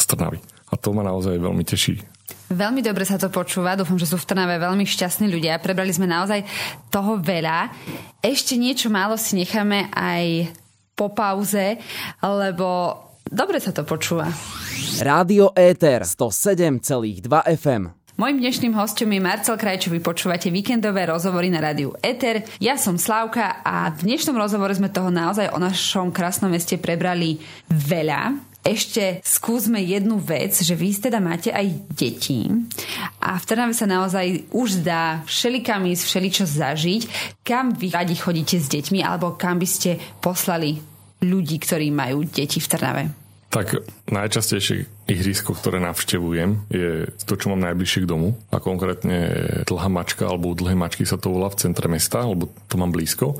[0.00, 0.40] z Trnavy.
[0.76, 2.04] A to ma naozaj veľmi teší.
[2.52, 5.56] Veľmi dobre sa to počúva, dúfam, že sú v Trnave veľmi šťastní ľudia.
[5.56, 6.44] Prebrali sme naozaj
[6.92, 7.72] toho veľa.
[8.20, 10.52] Ešte niečo málo si necháme aj
[10.92, 11.80] po pauze,
[12.20, 12.92] lebo
[13.24, 14.28] dobre sa to počúva.
[15.00, 17.24] Rádio Éter 107,2
[17.56, 17.96] FM.
[18.16, 22.48] Mojím dnešným hostom je Marcel Krajčový, počúvate víkendové rozhovory na rádiu Eter.
[22.64, 27.36] Ja som Slávka a v dnešnom rozhovore sme toho naozaj o našom krásnom meste prebrali
[27.68, 32.50] veľa ešte skúsme jednu vec, že vy teda máte aj deti
[33.22, 37.02] a v Trnave sa naozaj už zdá všelikam ísť, všeličo zažiť.
[37.46, 40.78] Kam vy radi chodíte s deťmi alebo kam by ste poslali
[41.22, 43.04] ľudí, ktorí majú deti v Trnave?
[43.46, 48.34] Tak najčastejšie ihrisko, ktoré navštevujem, je to, čo mám najbližšie k domu.
[48.50, 49.32] A konkrétne
[49.64, 53.38] dlhá mačka alebo dlhé mačky sa to volá v centre mesta, lebo to mám blízko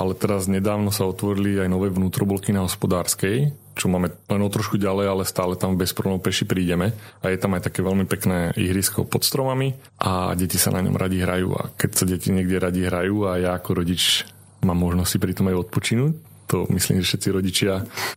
[0.00, 4.76] ale teraz nedávno sa otvorili aj nové vnútrobolky na hospodárskej, čo máme len o trošku
[4.76, 6.92] ďalej, ale stále tam bez problémov peši prídeme.
[7.24, 9.72] A je tam aj také veľmi pekné ihrisko pod stromami
[10.04, 11.48] a deti sa na ňom radi hrajú.
[11.56, 14.28] A keď sa deti niekde radi hrajú a ja ako rodič
[14.60, 16.12] mám možnosť si pri tom aj odpočinúť,
[16.50, 17.72] to myslím, že všetci rodičia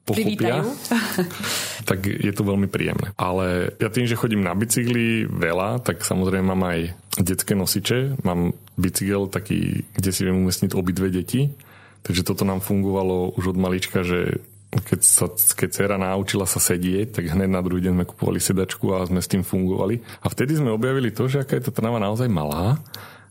[0.09, 0.65] pochopia,
[1.89, 3.13] tak je to veľmi príjemné.
[3.13, 6.79] Ale ja tým, že chodím na bicykli veľa, tak samozrejme mám aj
[7.21, 8.25] detské nosiče.
[8.25, 11.53] Mám bicykel taký, kde si viem umiestniť obidve deti.
[12.03, 14.41] Takže toto nám fungovalo už od malička, že
[14.81, 18.89] keď, sa, keď dcera naučila sa sedieť, tak hneď na druhý deň sme kupovali sedačku
[18.95, 20.01] a sme s tým fungovali.
[20.25, 22.81] A vtedy sme objavili to, že aká je tá trnava naozaj malá.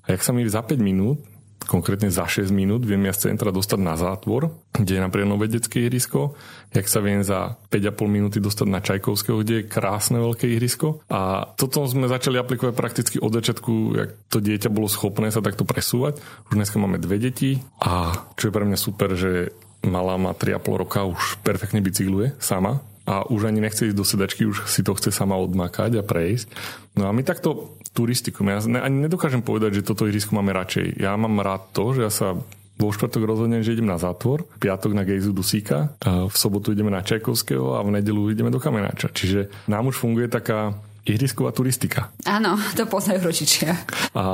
[0.03, 1.19] A jak sa mi za 5 minút
[1.67, 5.47] konkrétne za 6 minút viem ja z centra dostať na zátvor, kde je napríklad nové
[5.47, 6.35] detské ihrisko,
[6.75, 11.03] jak sa viem za 5,5 minúty dostať na Čajkovského, kde je krásne veľké ihrisko.
[11.09, 15.63] A toto sme začali aplikovať prakticky od začiatku, jak to dieťa bolo schopné sa takto
[15.63, 16.19] presúvať.
[16.51, 19.55] Už dneska máme dve deti a čo je pre mňa super, že
[19.87, 24.47] malá má 3,5 roka, už perfektne bicykluje sama, a už ani nechce ísť do sedačky,
[24.47, 26.47] už si to chce sama odmakať a prejsť.
[26.95, 28.47] No a my takto turistiku.
[28.47, 31.03] Ja ani nedokážem povedať, že toto ihrisko máme radšej.
[31.03, 32.39] Ja mám rád to, že ja sa
[32.79, 37.03] vo štvrtok rozhodnem, že idem na zátvor, piatok na Gejzu Dusíka, v sobotu ideme na
[37.03, 39.11] Čajkovského a v nedelu ideme do Kamenáča.
[39.11, 42.15] Čiže nám už funguje taká ihrisková turistika.
[42.23, 43.75] Áno, to poznajú rodičia.
[44.15, 44.25] A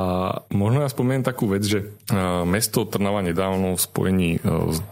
[0.53, 1.89] možno ja spomeniem takú vec, že
[2.45, 4.39] mesto Trnava nedávno v spojení e,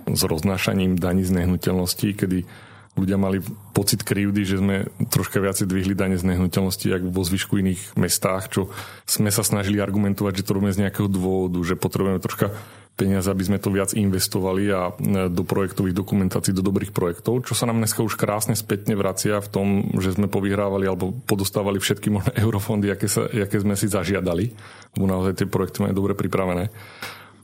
[0.10, 2.50] s roznášaním daní z nehnuteľností, kedy
[2.98, 3.46] ľudia mali
[3.78, 8.50] pocit krivdy, že sme troška viacej dvihli dane z nehnuteľnosti, ako vo zvyšku iných mestách,
[8.50, 8.74] čo
[9.06, 12.58] sme sa snažili argumentovať, že to robíme z nejakého dôvodu, že potrebujeme troška
[12.98, 17.54] peniaze, aby sme to viac investovali a e, do projektových dokumentácií, do dobrých projektov, čo
[17.54, 19.68] sa nám dneska už krásne spätne vracia v tom,
[20.02, 24.50] že sme povyhrávali alebo podostávali všetky možné eurofondy, aké, sa, aké sme si zažiadali,
[24.98, 26.74] lebo naozaj tie projekty majú dobre pripravené.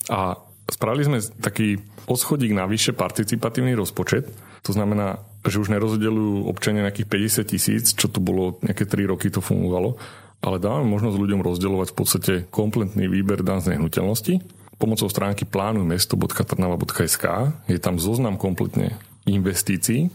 [0.10, 1.78] A spravili sme taký
[2.10, 4.26] oschodík na vyššie participatívny rozpočet,
[4.66, 9.30] to znamená, že už nerozdelujú občania nejakých 50 tisíc, čo to bolo nejaké 3 roky
[9.30, 10.02] to fungovalo,
[10.44, 17.26] ale dávame možnosť ľuďom rozdeľovať v podstate kompletný výber dan z nehnuteľnosti pomocou stránky plánumesto.trnava.sk
[17.70, 20.12] je tam zoznam kompletne investícií,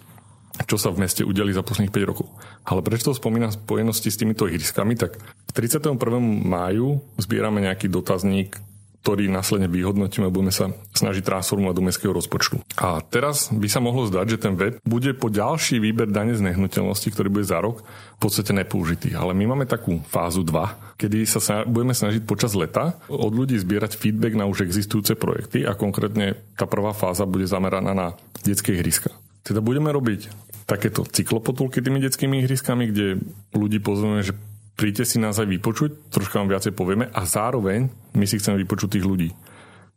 [0.67, 2.27] čo sa v meste udeli za posledných 5 rokov.
[2.67, 5.97] Ale prečo to spomínam v spojenosti s týmito ihriskami, tak k 31.
[6.45, 8.59] máju zbierame nejaký dotazník
[9.03, 12.61] ktorý následne vyhodnotíme a budeme sa snažiť transformovať do mestského rozpočtu.
[12.77, 16.45] A teraz by sa mohlo zdať, že ten web bude po ďalší výber dane z
[16.45, 17.87] nehnuteľnosti, ktorý bude za rok,
[18.19, 19.15] v podstate nepoužitý.
[19.15, 23.95] Ale my máme takú fázu 2, kedy sa budeme snažiť počas leta od ľudí zbierať
[23.95, 28.07] feedback na už existujúce projekty a konkrétne tá prvá fáza bude zameraná na
[28.43, 29.15] detské ihriska.
[29.47, 30.29] Teda budeme robiť
[30.69, 33.25] takéto cyklopotulky tými detskými ihriskami, kde
[33.57, 34.37] ľudí pozveme, že
[34.79, 38.95] príďte si nás aj vypočuť, troška vám viacej povieme a zároveň my si chceme vypočuť
[38.95, 39.31] tých ľudí.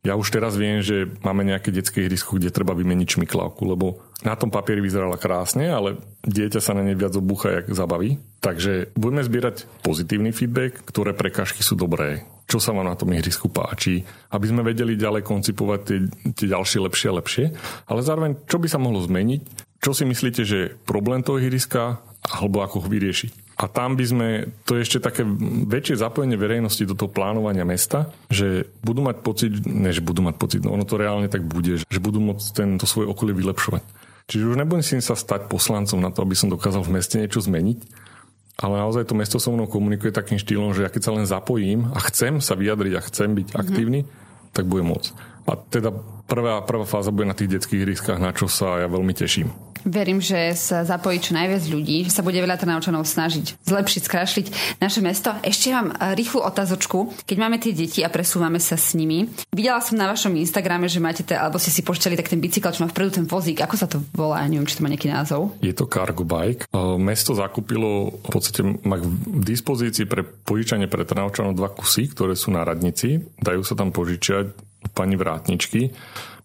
[0.02, 4.34] Ja už teraz viem, že máme nejaké detské ihrisko, kde treba vymeniť šmiklavku, lebo na
[4.34, 8.18] tom papieri vyzerala krásne, ale dieťa sa na nej viac obúcha, jak zabaví.
[8.42, 13.54] Takže budeme zbierať pozitívny feedback, ktoré prekažky sú dobré, čo sa vám na tom ihrisku
[13.54, 14.02] páči,
[14.34, 15.98] aby sme vedeli ďalej koncipovať tie,
[16.34, 17.46] tie ďalšie lepšie a lepšie,
[17.86, 19.42] ale zároveň, čo by sa mohlo zmeniť,
[19.78, 23.51] čo si myslíte, že je problém toho ihriska, alebo ako ho vyriešiť.
[23.62, 24.28] A tam by sme,
[24.66, 25.22] to je ešte také
[25.70, 30.36] väčšie zapojenie verejnosti do toho plánovania mesta, že budú mať pocit, ne, že budú mať
[30.42, 33.86] pocit, no ono to reálne tak bude, že budú môcť tento svoj okolie vylepšovať.
[34.26, 37.38] Čiže už nebudem si sa stať poslancom na to, aby som dokázal v meste niečo
[37.38, 37.86] zmeniť,
[38.66, 41.94] ale naozaj to mesto so mnou komunikuje takým štýlom, že ja keď sa len zapojím
[41.94, 43.62] a chcem sa vyjadriť a chcem byť mm-hmm.
[43.62, 44.00] aktívny,
[44.58, 45.10] tak bude môcť.
[45.46, 45.94] A teda
[46.26, 49.71] prvá, prvá fáza bude na tých detských hryskách, na čo sa ja veľmi teším.
[49.86, 54.48] Verím, že sa zapojí čo najviac ľudí, že sa bude veľa Trnavčanov snažiť zlepšiť, skrašliť
[54.78, 55.34] naše mesto.
[55.42, 57.26] Ešte mám eh, rýchlu otázočku.
[57.26, 61.02] Keď máme tie deti a presúvame sa s nimi, videla som na vašom Instagrame, že
[61.02, 63.62] máte, te, alebo ste si počítali tak ten bicykel, čo má vpredu ten vozík.
[63.62, 64.46] Ako sa to volá?
[64.46, 65.58] Neviem, či to má nejaký názov.
[65.64, 66.70] Je to cargo bike.
[66.70, 69.06] Eh, mesto zakúpilo, v podstate má k
[69.42, 73.22] dispozícii pre požičanie pre Trnavčanov dva kusy, ktoré sú na radnici.
[73.42, 74.54] Dajú sa tam požičať
[74.98, 75.94] pani vrátničky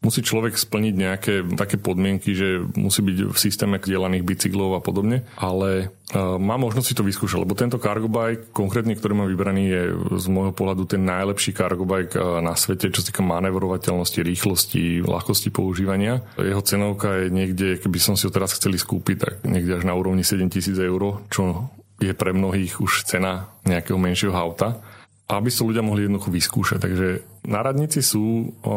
[0.00, 5.24] musí človek splniť nejaké také podmienky, že musí byť v systéme dielaných bicyklov a podobne,
[5.38, 9.62] ale uh, má možnosť si to vyskúšať, lebo tento cargo bike, konkrétne, ktorý mám vybraný,
[9.70, 9.82] je
[10.20, 15.06] z môjho pohľadu ten najlepší cargo bike uh, na svete, čo sa týka manevrovateľnosti, rýchlosti,
[15.06, 16.20] ľahkosti používania.
[16.36, 19.94] Jeho cenovka je niekde, keby som si ho teraz chceli skúpiť, tak niekde až na
[19.96, 24.84] úrovni 7000 eur, čo je pre mnohých už cena nejakého menšieho auta
[25.26, 26.78] aby sa ľudia mohli jednoducho vyskúšať.
[26.78, 27.08] Takže
[27.50, 28.74] na radnici sú, o,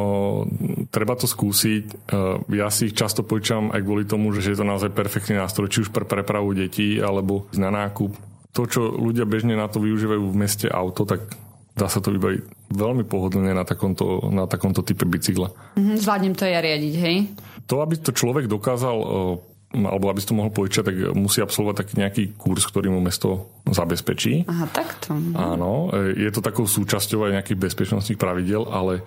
[0.89, 1.85] treba to skúsiť.
[1.85, 1.93] E,
[2.57, 5.85] ja si ich často počítam aj kvôli tomu, že je to naozaj perfektný nástroj, či
[5.87, 8.11] už pre prepravu detí, alebo na nákup.
[8.57, 11.21] To, čo ľudia bežne na to využívajú v meste auto, tak
[11.77, 15.77] dá sa to vybaviť veľmi pohodlne na takomto, na takomto type bicykla.
[15.77, 17.15] Mm-hmm, zvládnem to ja riadiť, hej?
[17.69, 18.97] To, aby to človek dokázal
[19.69, 23.53] alebo aby si to mohol požičať, tak musí absolvovať taký nejaký kurz, ktorý mu mesto
[23.69, 24.49] zabezpečí.
[24.49, 25.13] Aha, takto.
[25.37, 29.05] Áno, e, je to takou súčasťou aj nejakých bezpečnostných pravidel, ale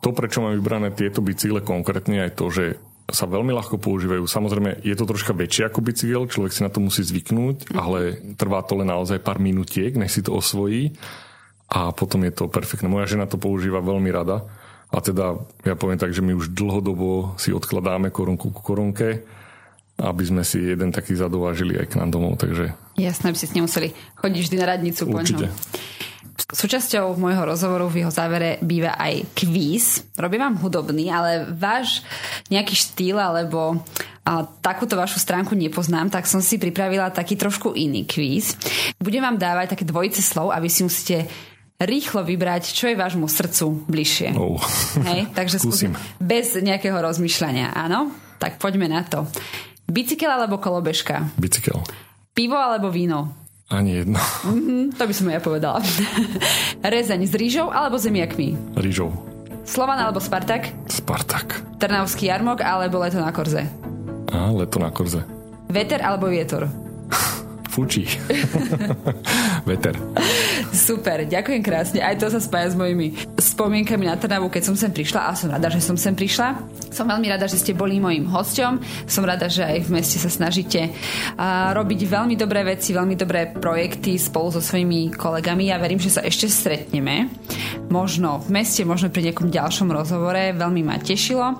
[0.00, 2.64] to, prečo mám vybrané tieto bicykle konkrétne, aj to, že
[3.04, 4.24] sa veľmi ľahko používajú.
[4.24, 8.64] Samozrejme, je to troška väčšie ako bicykel, človek si na to musí zvyknúť, ale trvá
[8.64, 10.96] to len naozaj pár minutiek, než si to osvojí
[11.68, 12.88] a potom je to perfektné.
[12.88, 14.48] Moja žena to používa veľmi rada
[14.88, 15.36] a teda
[15.68, 19.24] ja poviem tak, že my už dlhodobo si odkladáme korunku ku korunke
[19.94, 22.34] aby sme si jeden taký zadovážili aj k nám domov.
[22.42, 22.74] Takže...
[22.98, 25.02] Jasné, aby ste nemuseli chodiť vždy na radnicu.
[25.06, 25.46] Určite.
[26.34, 30.02] Súčasťou môjho rozhovoru v jeho závere býva aj kvíz.
[30.18, 32.02] Robím vám hudobný, ale váš
[32.50, 33.78] nejaký štýl alebo
[34.24, 38.56] a takúto vašu stránku nepoznám, tak som si pripravila taký trošku iný kvíz.
[38.96, 41.28] Budem vám dávať také dvojice slov a vy si musíte
[41.76, 44.32] rýchlo vybrať, čo je vášmu srdcu bližšie.
[44.40, 44.56] Oh.
[45.04, 45.92] Hej, takže skúsim.
[46.16, 48.16] Bez nejakého rozmýšľania, áno?
[48.40, 49.28] Tak poďme na to.
[49.84, 51.28] Bicykel alebo kolobežka?
[51.36, 51.84] Bicykel.
[52.32, 53.43] Pivo alebo víno?
[53.74, 54.22] Ani jedno.
[54.46, 55.82] Mm-hmm, to by som ja povedala.
[56.86, 58.78] Rezeň s rýžou alebo zemiakmi?
[58.78, 59.10] Rýžou.
[59.66, 60.70] Slovan alebo Spartak?
[60.86, 61.58] Spartak.
[61.82, 63.66] Trnavský jarmok alebo leto na korze?
[64.30, 65.26] Á, leto na korze.
[65.66, 66.70] Veter alebo vietor?
[67.74, 68.06] Fučí.
[69.68, 69.98] Veter.
[70.70, 71.98] Super, ďakujem krásne.
[71.98, 75.50] Aj to sa spája s mojimi spomienkami na Trnavu, keď som sem prišla a som
[75.50, 76.54] rada, že som sem prišla.
[76.94, 78.78] Som veľmi rada, že ste boli mojim hosťom.
[79.10, 80.94] Som rada, že aj v meste sa snažíte
[81.74, 85.74] robiť veľmi dobré veci, veľmi dobré projekty spolu so svojimi kolegami.
[85.74, 87.26] Ja verím, že sa ešte stretneme.
[87.90, 90.54] možno v meste, možno pri nejakom ďalšom rozhovore.
[90.54, 91.58] Veľmi ma tešilo.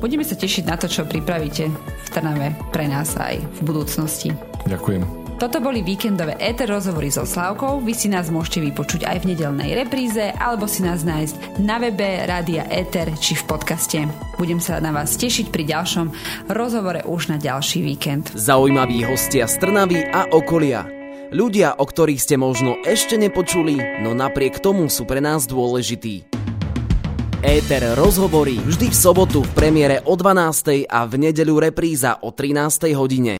[0.00, 4.32] Budeme sa tešiť na to, čo pripravíte v Trnave pre nás aj v budúcnosti.
[4.68, 5.25] Ďakujem.
[5.36, 7.84] Toto boli víkendové éter rozhovory so Slavkou.
[7.84, 12.24] Vy si nás môžete vypočuť aj v nedelnej repríze alebo si nás nájsť na webe
[12.24, 14.00] Rádia Éter či v podcaste.
[14.40, 16.06] Budem sa na vás tešiť pri ďalšom
[16.48, 18.32] rozhovore už na ďalší víkend.
[18.32, 20.88] Zaujímaví hostia z Trnavy a okolia.
[21.28, 26.32] Ľudia, o ktorých ste možno ešte nepočuli, no napriek tomu sú pre nás dôležití.
[27.44, 30.88] Éter rozhovory vždy v sobotu v premiére o 12.
[30.88, 32.96] a v nedeľu repríza o 13.
[32.96, 33.34] hodine.